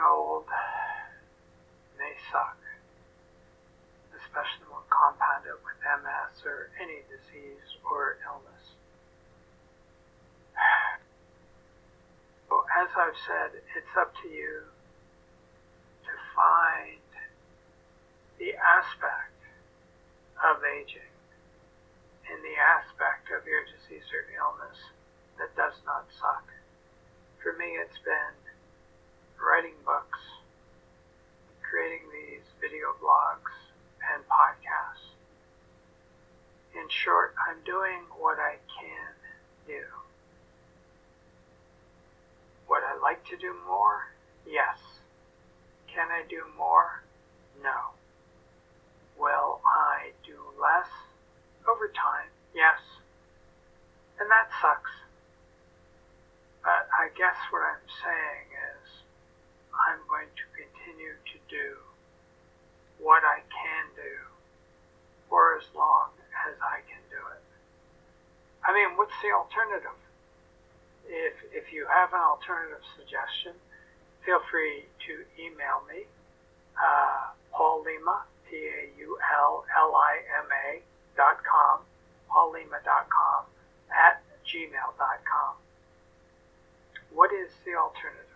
getting 0.00 0.08
old 0.08 0.44
may 1.98 2.12
suck, 2.32 2.56
especially 4.16 4.66
when 4.72 4.84
compounded 4.88 5.60
with 5.60 5.76
MS 5.84 6.44
or 6.46 6.70
any 6.80 7.04
disease 7.08 7.68
or 7.84 8.16
illness. 8.24 8.64
So 12.48 12.64
as 12.80 12.88
I've 12.96 13.20
said, 13.28 13.60
it's 13.76 13.94
up 14.00 14.12
to 14.24 14.28
you 14.28 14.64
to 16.02 16.14
find 16.34 17.04
the 18.38 18.56
aspect 18.56 19.36
of 20.40 20.64
aging 20.64 21.12
in 22.26 22.38
the 22.40 22.56
aspect 22.56 23.28
of 23.36 23.44
your 23.44 23.62
disease 23.68 24.08
or 24.10 24.24
illness 24.32 24.78
that 25.36 25.52
does 25.54 25.76
not 25.84 26.08
suck. 26.16 26.48
For 27.42 27.52
me, 27.56 27.76
it's 27.78 28.00
been 28.02 28.39
writing 29.40 29.76
books, 29.84 30.20
creating 31.64 32.04
these 32.12 32.44
video 32.60 32.92
blogs 33.02 33.56
and 34.12 34.22
podcasts. 34.28 35.16
In 36.74 36.88
short, 36.88 37.34
I'm 37.48 37.58
doing 37.64 38.04
what 38.18 38.38
I 38.38 38.56
can 38.68 39.12
do. 39.66 39.82
Would 42.68 42.84
I 42.84 43.00
like 43.02 43.24
to 43.30 43.36
do 43.36 43.54
more? 43.66 44.06
Yes. 44.46 44.78
Can 45.92 46.06
I 46.08 46.22
do 46.28 46.44
more? 46.56 47.02
No. 47.62 47.98
Will 49.18 49.60
I 49.66 50.12
do 50.24 50.38
less 50.60 50.88
over 51.68 51.88
time? 51.88 52.30
Yes. 52.54 52.78
And 54.20 54.30
that 54.30 54.48
sucks. 54.62 54.90
But 56.62 56.86
I 56.92 57.08
guess 57.16 57.36
what 57.50 57.62
I'm 57.64 57.86
saying 58.04 58.46
is 58.52 59.02
I'm 59.74 59.98
going 60.08 60.28
to 60.28 60.44
continue 60.54 61.16
to 61.16 61.36
do 61.50 61.76
what 63.02 63.22
I 63.24 63.42
can 63.50 63.84
do 63.96 64.14
for 65.28 65.56
as 65.58 65.64
long 65.74 66.10
as 66.46 66.54
I 66.62 66.80
can 66.86 67.02
do 67.10 67.18
it. 67.18 67.42
I 68.64 68.72
mean, 68.72 68.96
what's 68.96 69.14
the 69.22 69.32
alternative? 69.34 69.98
If, 71.08 71.34
if 71.52 71.72
you 71.72 71.86
have 71.90 72.12
an 72.12 72.20
alternative 72.22 72.84
suggestion, 72.96 73.52
feel 74.24 74.40
free 74.50 74.84
to 75.06 75.24
email 75.42 75.82
me, 75.90 76.06
uh, 76.78 77.34
Paul 77.52 77.82
Lima, 77.82 78.22
P-A-U-L-L-I-M-A 78.50 79.08
dot 81.16 81.42
com, 81.42 81.80
paullima.com, 82.30 83.44
at 83.90 84.22
gmail.com. 84.46 85.54
What 87.12 87.32
is 87.32 87.50
the 87.64 87.74
alternative? 87.74 88.29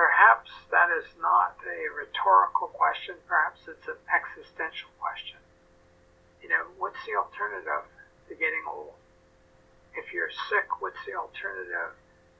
Perhaps 0.00 0.48
that 0.72 0.88
is 0.96 1.04
not 1.20 1.60
a 1.60 1.92
rhetorical 1.92 2.72
question, 2.72 3.20
perhaps 3.28 3.60
it's 3.68 3.84
an 3.84 4.00
existential 4.08 4.88
question. 4.96 5.36
You 6.40 6.48
know, 6.48 6.72
what's 6.80 6.96
the 7.04 7.20
alternative 7.20 7.84
to 8.28 8.32
getting 8.32 8.64
old? 8.64 8.96
If 9.92 10.08
you're 10.16 10.32
sick, 10.48 10.80
what's 10.80 11.04
the 11.04 11.20
alternative 11.20 11.92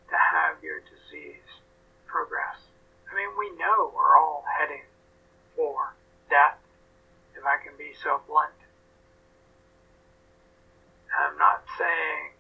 to 0.09 0.16
have 0.16 0.64
your 0.64 0.81
disease 0.88 1.44
progress? 2.09 2.64
I 3.12 3.14
mean, 3.14 3.29
we 3.37 3.53
know 3.61 3.92
we're 3.92 4.16
all 4.16 4.40
heading 4.57 4.88
for 5.53 5.92
death, 6.33 6.57
if 7.37 7.44
I 7.44 7.61
can 7.61 7.77
be 7.77 7.92
so 8.01 8.25
blunt. 8.25 8.57
I'm 11.12 11.37
not 11.37 11.61
saying 11.77 12.33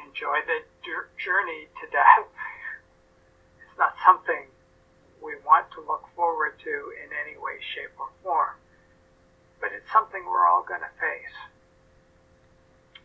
enjoy 0.00 0.40
the 0.48 0.64
journey 1.20 1.68
to 1.76 1.84
death. 1.92 2.24
Not 3.78 3.94
something 4.04 4.48
we 5.22 5.36
want 5.44 5.70
to 5.76 5.80
look 5.84 6.04
forward 6.16 6.56
to 6.64 6.74
in 6.96 7.08
any 7.12 7.36
way, 7.36 7.60
shape, 7.60 7.92
or 7.98 8.08
form. 8.22 8.56
But 9.60 9.72
it's 9.72 9.90
something 9.92 10.24
we're 10.24 10.46
all 10.46 10.64
going 10.64 10.80
to 10.80 10.94
face. 11.00 11.36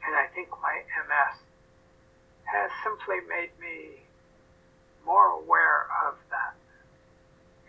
And 0.06 0.16
I 0.16 0.28
think 0.34 0.50
my 0.62 0.84
MS 1.08 1.36
has 2.52 2.70
simply 2.84 3.24
made 3.28 3.54
me 3.60 4.04
more 5.06 5.40
aware 5.40 5.88
of 6.08 6.16
that. 6.30 6.56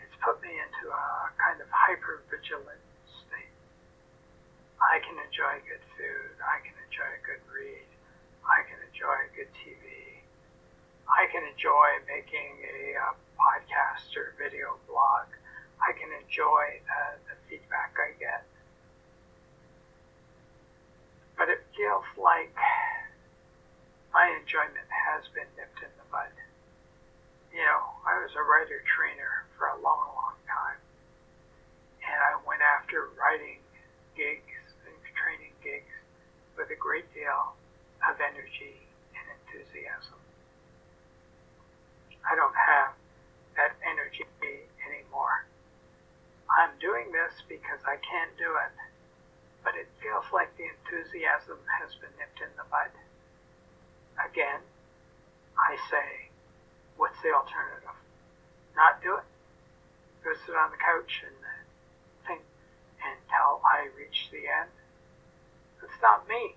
It's 0.03 0.17
put 0.21 0.43
me 0.43 0.51
into 0.51 0.91
a 0.91 1.31
kind 1.39 1.61
of 1.61 1.69
hyper 1.71 2.23
vigilant 2.31 2.83
state. 3.25 3.55
I 4.83 4.99
can 5.01 5.17
enjoy 5.23 5.63
good 5.65 5.85
food. 5.95 6.35
I 6.43 6.59
can 6.67 6.75
enjoy 6.83 7.11
a 7.15 7.23
good 7.23 7.43
read. 7.47 7.87
I 8.43 8.67
can 8.67 8.79
enjoy 8.83 9.17
good 9.39 9.53
TV. 9.63 10.02
I 11.13 11.29
can 11.29 11.45
enjoy 11.45 12.01
making 12.09 12.57
a 12.65 12.97
uh, 12.97 13.13
podcast 13.37 14.17
or 14.17 14.33
video 14.41 14.81
blog. 14.89 15.29
I 15.77 15.93
can 15.93 16.09
enjoy 16.09 16.81
uh, 16.89 17.21
the 17.29 17.37
feedback 17.49 17.93
I 18.01 18.17
get. 18.17 18.49
But 21.37 21.53
it 21.53 21.61
feels 21.77 22.09
like 22.17 22.55
my 24.17 24.25
enjoyment 24.41 24.89
has 24.89 25.29
been 25.37 25.49
nipped 25.53 25.85
in 25.85 25.93
the 26.01 26.07
bud. 26.09 26.33
You 27.53 27.61
know, 27.61 27.83
I 28.09 28.17
was 28.25 28.33
a 28.33 28.45
writer 28.49 28.81
trainer 28.89 29.45
for 29.61 29.69
a 29.69 29.77
long, 29.85 30.17
long 30.17 30.39
time. 30.49 30.81
And 32.09 32.17
I 32.17 32.41
went 32.49 32.65
after 32.65 33.13
writing 33.21 33.61
gigs 34.17 34.65
and 34.89 34.97
training 35.13 35.53
gigs 35.61 35.93
with 36.57 36.73
a 36.73 36.79
great 36.81 37.13
deal 37.13 37.53
of 38.01 38.17
energy 38.17 38.81
and 39.13 39.27
enthusiasm. 39.45 40.22
I 42.29 42.35
don't 42.37 42.55
have 42.55 42.95
that 43.57 43.75
energy 43.85 44.25
anymore. 44.87 45.47
I'm 46.49 46.73
doing 46.81 47.13
this 47.13 47.33
because 47.49 47.81
I 47.85 47.97
can't 48.01 48.33
do 48.37 48.49
it, 48.61 48.75
but 49.65 49.75
it 49.75 49.89
feels 50.01 50.25
like 50.33 50.53
the 50.57 50.69
enthusiasm 50.69 51.59
has 51.81 51.95
been 52.01 52.13
nipped 52.19 52.41
in 52.41 52.53
the 52.57 52.67
bud. 52.69 52.93
Again, 54.21 54.61
I 55.57 55.77
say, 55.89 56.29
what's 56.97 57.17
the 57.23 57.33
alternative? 57.33 57.97
Not 58.77 59.01
do 59.03 59.17
it. 59.17 59.29
Go 60.25 60.31
sit 60.47 60.55
on 60.55 60.71
the 60.71 60.81
couch 60.81 61.25
and 61.25 61.37
think 62.27 62.43
until 63.01 63.61
I 63.65 63.89
reach 63.97 64.29
the 64.31 64.45
end. 64.45 64.71
It's 65.83 66.01
not 66.01 66.29
me. 66.29 66.55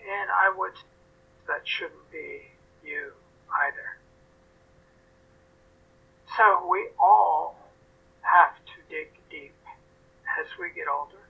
And 0.00 0.30
I 0.30 0.52
would, 0.56 0.76
that 1.46 1.62
shouldn't 1.64 2.10
be 2.12 2.52
you 2.84 3.12
either. 3.50 3.89
So 6.40 6.64
we 6.72 6.88
all 6.96 7.52
have 8.24 8.56
to 8.64 8.76
dig 8.88 9.12
deep 9.28 9.52
as 10.40 10.48
we 10.56 10.72
get 10.72 10.88
older. 10.88 11.20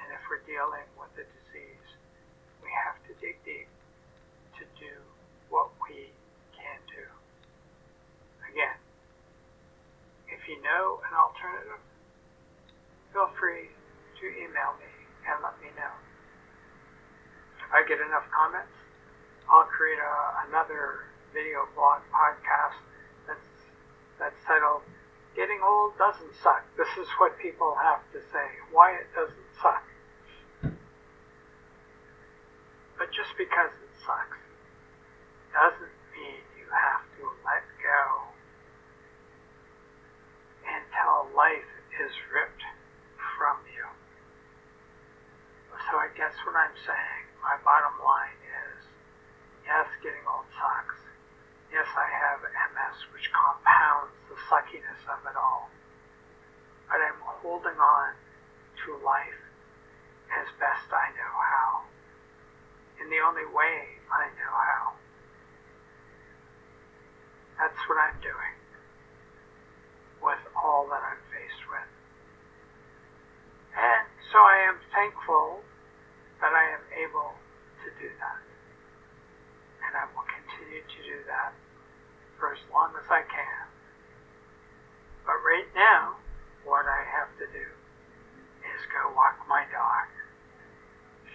And 0.00 0.08
if 0.16 0.24
we're 0.32 0.40
dealing 0.48 0.88
with 0.96 1.12
a 1.20 1.28
disease, 1.28 1.88
we 2.64 2.72
have 2.72 2.96
to 3.04 3.12
dig 3.20 3.36
deep 3.44 3.68
to 4.56 4.64
do 4.80 4.96
what 5.52 5.68
we 5.84 6.08
can 6.56 6.80
do. 6.88 7.04
Again, 8.48 8.80
if 10.32 10.40
you 10.48 10.56
know 10.64 11.04
an 11.04 11.12
alternative, 11.12 11.84
feel 13.12 13.28
free 13.36 13.68
to 13.68 14.24
email 14.40 14.72
me 14.80 14.88
and 15.28 15.36
let 15.44 15.60
me 15.60 15.68
know. 15.76 15.94
If 17.60 17.68
I 17.76 17.84
get 17.84 18.00
enough 18.00 18.24
comments, 18.32 18.72
I'll 19.52 19.68
create 19.68 20.00
a, 20.00 20.48
another 20.48 21.12
video 21.36 21.68
blog 21.76 22.00
podcast 22.08 22.87
titled 24.48 24.80
Getting 25.36 25.60
Old 25.60 25.92
Doesn't 26.00 26.32
Suck. 26.40 26.64
This 26.80 26.88
is 26.96 27.06
what 27.20 27.36
people 27.36 27.76
have 27.76 28.00
to 28.16 28.20
say, 28.32 28.48
why 28.72 28.96
it 28.96 29.04
doesn't 29.12 29.50
suck. 29.60 29.84
But 32.96 33.12
just 33.12 33.36
because 33.36 33.70
it 33.84 33.92
sucks 34.08 34.40
doesn't 35.52 35.96
mean 36.16 36.40
you 36.56 36.64
have 36.72 37.04
to 37.20 37.28
let 37.44 37.64
go 37.76 38.00
until 40.64 41.28
life 41.36 41.72
is 42.00 42.12
ripped 42.32 42.64
from 43.36 43.60
you. 43.68 43.84
So 45.76 46.00
I 46.00 46.08
guess 46.16 46.32
what 46.48 46.56
I'm 46.56 46.74
saying, 46.88 47.22
my 47.44 47.60
bottom 47.60 48.00
line 48.00 48.40
is, 48.48 48.80
yes, 49.68 49.86
getting 50.00 50.24
old 50.24 50.48
sucks. 50.56 50.98
Yes, 51.68 51.88
I 51.92 52.08
have 52.08 52.40
MS, 52.48 52.96
which 53.12 53.28
compounds 53.28 54.16
the 54.32 54.37
suckiness 54.48 55.02
of 55.06 55.20
it 55.28 55.36
all. 55.36 55.68
But 56.88 57.04
I'm 57.04 57.20
holding 57.20 57.76
on 57.76 58.08
to 58.84 58.88
life 59.04 59.42
as 60.32 60.48
best 60.58 60.88
I 60.88 61.12
know 61.16 61.34
how, 61.36 61.70
in 63.00 63.08
the 63.12 63.20
only 63.20 63.44
way 63.52 64.00
I 64.08 64.28
know 64.40 64.54
how. 64.56 64.84
That's 67.60 67.80
what 67.88 67.98
I'm 68.00 68.16
doing 68.20 68.56
with 70.22 70.42
all 70.56 70.88
that 70.90 71.02
I'm 71.02 71.22
faced 71.30 71.64
with. 71.68 71.90
And 73.76 74.06
so 74.32 74.38
I 74.38 74.66
am 74.68 74.78
thankful 74.94 75.60
that 76.40 76.52
I 76.54 76.64
am 76.74 76.84
able 76.96 77.34
to 77.84 77.88
do 78.00 78.08
that. 78.18 78.40
And 79.86 79.92
I 79.94 80.04
will 80.14 80.26
continue 80.26 80.82
to 80.82 81.00
do 81.02 81.18
that 81.26 81.52
for 82.38 82.52
as 82.54 82.62
long 82.72 82.94
as 82.98 83.06
I 83.10 83.22
can. 83.26 83.57
Right 85.58 85.74
now, 85.74 86.14
what 86.62 86.86
I 86.86 87.02
have 87.18 87.34
to 87.42 87.46
do 87.50 87.66
is 88.62 88.80
go 88.94 89.10
walk 89.10 89.42
my 89.50 89.66
dog, 89.74 90.06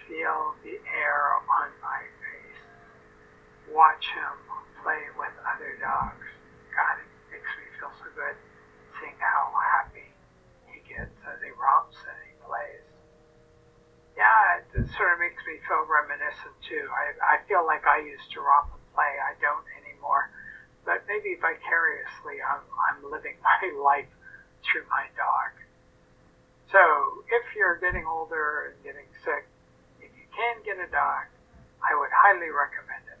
feel 0.08 0.56
the 0.64 0.80
air 0.80 1.36
on 1.44 1.68
my 1.84 2.00
face, 2.24 2.64
watch 3.68 4.00
him 4.16 4.32
play 4.80 5.12
with 5.20 5.36
other 5.44 5.76
dogs. 5.76 6.24
God, 6.72 7.04
it 7.04 7.36
makes 7.36 7.52
me 7.52 7.68
feel 7.76 7.92
so 8.00 8.08
good 8.16 8.32
seeing 8.96 9.12
how 9.20 9.52
happy 9.60 10.08
he 10.72 10.80
gets 10.88 11.20
as 11.28 11.44
he 11.44 11.52
romps 11.60 12.00
and 12.08 12.16
he 12.24 12.32
plays. 12.48 12.88
Yeah, 14.16 14.64
it, 14.64 14.88
sort 14.96 15.12
of 15.12 15.20
makes 15.20 15.44
me 15.44 15.60
feel 15.68 15.84
reminiscent 15.84 16.56
too. 16.64 16.88
I, 16.88 17.36
I 17.36 17.44
feel 17.44 17.68
like 17.68 17.84
I 17.84 18.00
used 18.00 18.32
to 18.32 18.40
romp 18.40 18.72
and 18.72 18.88
play. 18.96 19.20
I 19.20 19.36
don't. 19.36 19.63
But 20.84 21.04
maybe 21.08 21.36
vicariously, 21.40 22.44
I'm, 22.44 22.60
I'm 22.60 23.00
living 23.10 23.36
my 23.42 23.72
life 23.80 24.10
through 24.64 24.84
my 24.88 25.08
dog. 25.16 25.52
So 26.72 26.80
if 27.28 27.44
you're 27.56 27.78
getting 27.78 28.04
older 28.04 28.72
and 28.72 28.76
getting 28.84 29.08
sick, 29.24 29.48
if 30.00 30.10
you 30.16 30.26
can 30.32 30.60
get 30.64 30.76
a 30.80 30.90
dog, 30.90 31.28
I 31.80 31.92
would 31.96 32.12
highly 32.12 32.48
recommend 32.48 33.04
it. 33.08 33.20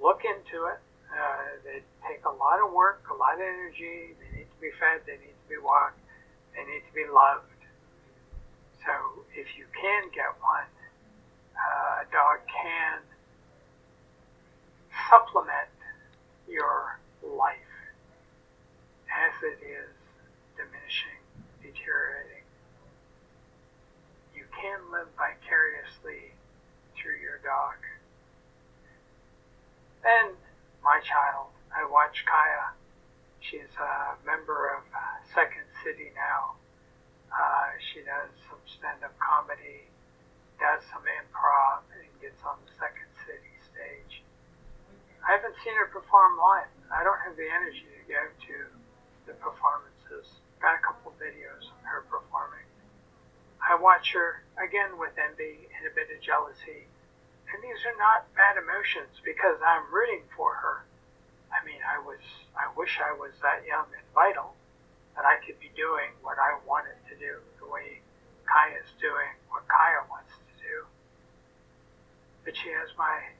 Look 0.00 0.24
into 0.24 0.66
it. 0.72 0.80
Uh, 1.08 1.62
they 1.64 1.80
take 2.04 2.24
a 2.26 2.34
lot 2.34 2.60
of 2.60 2.72
work, 2.72 3.04
a 3.08 3.16
lot 3.16 3.36
of 3.36 3.44
energy. 3.44 4.16
They 4.18 4.42
need 4.42 4.48
to 4.50 4.60
be 4.60 4.72
fed. 4.80 5.04
They 5.06 5.16
need 5.20 5.36
to 5.36 5.48
be 5.48 5.60
walked. 5.60 6.00
They 6.52 6.64
need 6.64 6.84
to 6.84 6.94
be 6.96 7.06
loved. 7.08 7.52
So 8.84 8.92
if 9.32 9.46
you 9.56 9.64
can 9.76 10.08
get 10.12 10.32
one, 10.40 10.68
uh, 11.56 12.04
a 12.04 12.06
dog 12.12 12.44
can 12.50 13.00
supplement 15.08 15.75
your 16.48 16.98
life 17.22 17.56
as 19.10 19.34
it 19.42 19.58
is 19.64 19.92
diminishing, 20.56 21.20
deteriorating. 21.62 22.44
You 24.34 24.44
can 24.54 24.80
live 24.92 25.08
vicariously 25.16 26.32
through 26.96 27.18
your 27.20 27.38
dog. 27.44 27.76
And 30.04 30.36
my 30.82 31.00
child, 31.02 31.50
I 31.74 31.84
watch 31.90 32.24
Kaya. 32.24 32.72
She's 33.40 33.74
a 33.78 34.16
member 34.24 34.70
of 34.74 34.82
Second 35.34 35.66
City 35.84 36.10
now. 36.14 36.56
Uh, 37.28 37.76
she 37.92 38.00
does 38.00 38.32
some 38.48 38.62
stand-up 38.64 39.12
comedy, 39.20 39.84
does 40.56 40.80
some 40.88 41.04
improv, 41.04 41.84
and 41.92 42.08
gets 42.22 42.40
on 42.46 42.56
the 42.64 42.72
Second. 42.80 42.95
I 45.26 45.34
haven't 45.34 45.58
seen 45.66 45.74
her 45.74 45.90
perform 45.90 46.38
live. 46.38 46.70
I 46.94 47.02
don't 47.02 47.18
have 47.26 47.34
the 47.34 47.50
energy 47.50 47.82
to 47.82 48.02
go 48.06 48.22
to 48.30 48.56
the 49.26 49.34
performances. 49.42 50.30
Got 50.62 50.78
a 50.78 50.82
couple 50.86 51.10
videos 51.18 51.66
of 51.66 51.82
her 51.82 52.06
performing. 52.06 52.62
I 53.58 53.74
watch 53.74 54.14
her 54.14 54.46
again 54.54 54.94
with 55.02 55.18
envy 55.18 55.66
and 55.66 55.82
a 55.82 55.92
bit 55.98 56.14
of 56.14 56.22
jealousy. 56.22 56.86
And 57.50 57.58
these 57.58 57.82
are 57.90 57.98
not 57.98 58.30
bad 58.38 58.54
emotions 58.54 59.18
because 59.26 59.58
I'm 59.66 59.90
rooting 59.90 60.22
for 60.38 60.54
her. 60.54 60.86
I 61.50 61.58
mean, 61.66 61.82
I 61.82 61.98
was, 61.98 62.22
I 62.54 62.70
wish 62.78 62.94
I 63.02 63.10
was 63.18 63.34
that 63.42 63.66
young 63.66 63.90
and 63.90 64.06
vital 64.14 64.54
that 65.18 65.26
I 65.26 65.42
could 65.42 65.58
be 65.58 65.74
doing 65.74 66.14
what 66.22 66.38
I 66.38 66.54
wanted 66.62 67.02
to 67.10 67.18
do 67.18 67.42
the 67.58 67.66
way 67.66 67.98
Kaya's 68.46 68.94
doing 69.02 69.34
what 69.50 69.66
Kaya 69.66 70.06
wants 70.06 70.30
to 70.38 70.54
do. 70.62 70.86
But 72.46 72.54
she 72.54 72.70
has 72.70 72.94
my 72.94 73.34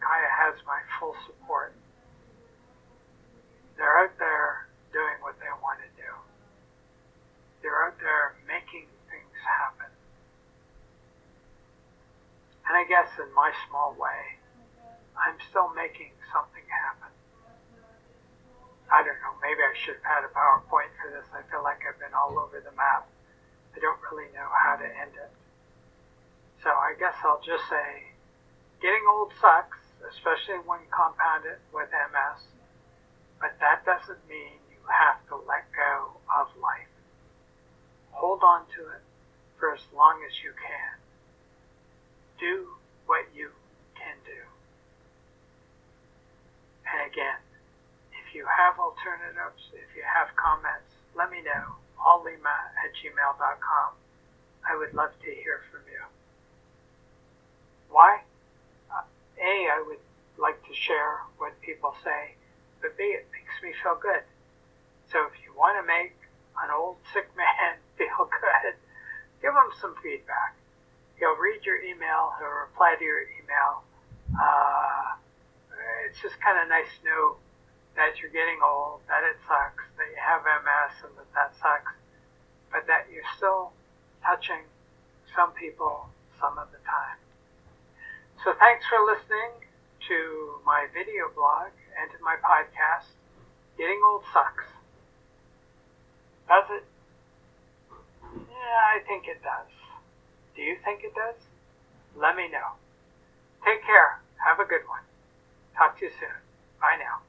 Kaya 0.00 0.30
has 0.30 0.54
my 0.66 0.80
full 0.98 1.14
support. 1.26 1.74
They're 3.76 3.98
out 4.04 4.16
there 4.18 4.68
doing 4.92 5.20
what 5.20 5.36
they 5.40 5.50
want 5.60 5.80
to 5.84 5.90
do. 6.00 6.10
They're 7.62 7.84
out 7.84 7.98
there 8.00 8.36
making 8.48 8.88
things 9.10 9.36
happen. 9.44 9.92
And 12.68 12.74
I 12.76 12.84
guess 12.88 13.08
in 13.20 13.30
my 13.34 13.52
small 13.68 13.94
way, 13.98 14.40
I'm 15.16 15.38
still 15.50 15.70
making 15.72 16.12
something 16.32 16.64
happen. 16.68 17.12
I 18.90 19.02
don't 19.02 19.18
know, 19.18 19.34
maybe 19.42 19.60
I 19.60 19.74
should 19.74 19.98
have 20.02 20.22
had 20.22 20.22
a 20.24 20.30
PowerPoint 20.30 20.94
for 20.94 21.10
this. 21.10 21.26
I 21.34 21.42
feel 21.50 21.62
like 21.62 21.82
I've 21.82 21.98
been 21.98 22.14
all 22.14 22.38
over 22.38 22.62
the 22.62 22.74
map. 22.78 23.08
I 23.74 23.78
don't 23.82 23.98
really 24.10 24.30
know 24.32 24.46
how 24.46 24.76
to 24.78 24.86
end 24.86 25.14
it. 25.18 25.32
So 26.62 26.70
I 26.70 26.94
guess 26.98 27.14
I'll 27.24 27.42
just 27.42 27.66
say, 27.68 28.14
getting 28.80 29.02
old 29.10 29.32
sucks 29.40 29.85
especially 30.10 30.62
when 30.66 30.80
compounded 30.90 31.58
with 31.72 31.88
MS. 31.90 32.40
But 33.40 33.58
that 33.60 33.84
doesn't 33.84 34.22
mean 34.28 34.58
you 34.70 34.80
have 34.88 35.20
to 35.28 35.36
let 35.46 35.68
go 35.74 36.16
of 36.32 36.48
life. 36.60 36.90
Hold 38.12 38.42
on 38.42 38.64
to 38.76 38.80
it 38.96 39.04
for 39.58 39.74
as 39.74 39.84
long 39.94 40.20
as 40.26 40.32
you 40.42 40.52
can. 40.56 40.92
Do 42.40 42.68
what 43.06 43.24
you 43.34 43.50
can 43.94 44.16
do. 44.24 44.40
And 46.86 47.10
again, 47.10 47.40
if 48.12 48.34
you 48.34 48.46
have 48.46 48.78
alternatives, 48.78 49.68
if 49.72 49.90
you 49.96 50.04
have 50.04 50.34
comments, 50.36 50.88
let 51.16 51.30
me 51.30 51.42
know. 51.42 51.76
Allima 52.00 52.72
at 52.78 52.92
gmail.com. 52.94 53.90
I 54.68 54.76
would 54.76 54.94
love 54.94 55.10
to 55.24 55.30
hear 55.30 55.60
from 55.70 55.82
you. 55.90 56.02
Why? 57.90 58.20
A, 58.92 59.54
I 59.68 59.84
would 59.86 60.02
like 60.38 60.60
to 60.66 60.74
share 60.74 61.20
people 61.86 62.02
say, 62.02 62.34
but 62.82 62.96
B, 62.98 63.04
it 63.14 63.26
makes 63.30 63.54
me 63.62 63.70
feel 63.82 63.94
good. 64.02 64.26
So 65.12 65.22
if 65.30 65.38
you 65.46 65.54
want 65.54 65.78
to 65.78 65.86
make 65.86 66.18
an 66.64 66.70
old 66.74 66.98
sick 67.14 67.30
man 67.38 67.78
feel 67.98 68.26
good, 68.26 68.74
give 69.38 69.54
him 69.54 69.70
some 69.80 69.94
feedback. 70.02 70.58
He'll 71.18 71.38
read 71.38 71.62
your 71.64 71.78
email, 71.78 72.34
he'll 72.38 72.66
reply 72.66 72.96
to 72.98 73.04
your 73.04 73.22
email. 73.38 73.86
Uh, 74.34 75.14
it's 76.10 76.18
just 76.20 76.34
kind 76.42 76.58
of 76.58 76.68
nice 76.68 76.90
to 77.00 77.06
know 77.06 77.24
that 77.94 78.18
you're 78.20 78.34
getting 78.34 78.58
old, 78.60 79.00
that 79.08 79.22
it 79.22 79.38
sucks, 79.46 79.86
that 79.96 80.10
you 80.10 80.18
have 80.18 80.42
MS 80.42 80.92
and 81.06 81.14
that 81.16 81.30
that 81.32 81.50
sucks, 81.56 81.94
but 82.68 82.84
that 82.90 83.06
you're 83.08 83.26
still 83.38 83.72
touching 84.26 84.66
some 85.32 85.54
people 85.54 86.10
some 86.36 86.58
of 86.58 86.68
the 86.74 86.82
time. 86.84 87.16
So 88.44 88.52
thanks 88.58 88.84
for 88.90 89.00
listening 89.06 89.65
to 90.08 90.60
my 90.64 90.86
video 90.94 91.30
blog 91.34 91.74
and 91.98 92.10
to 92.12 92.18
my 92.22 92.36
podcast, 92.38 93.10
Getting 93.76 94.00
Old 94.06 94.22
Sucks. 94.32 94.64
Does 96.48 96.64
it? 96.70 96.84
Yeah, 98.48 98.78
I 98.94 99.00
think 99.06 99.26
it 99.26 99.42
does. 99.42 99.72
Do 100.54 100.62
you 100.62 100.76
think 100.84 101.02
it 101.02 101.14
does? 101.14 101.36
Let 102.16 102.36
me 102.36 102.48
know. 102.48 102.78
Take 103.64 103.84
care. 103.84 104.20
Have 104.46 104.60
a 104.60 104.64
good 104.64 104.86
one. 104.86 105.02
Talk 105.76 105.98
to 105.98 106.06
you 106.06 106.10
soon. 106.20 106.38
Bye 106.80 106.96
now. 106.98 107.18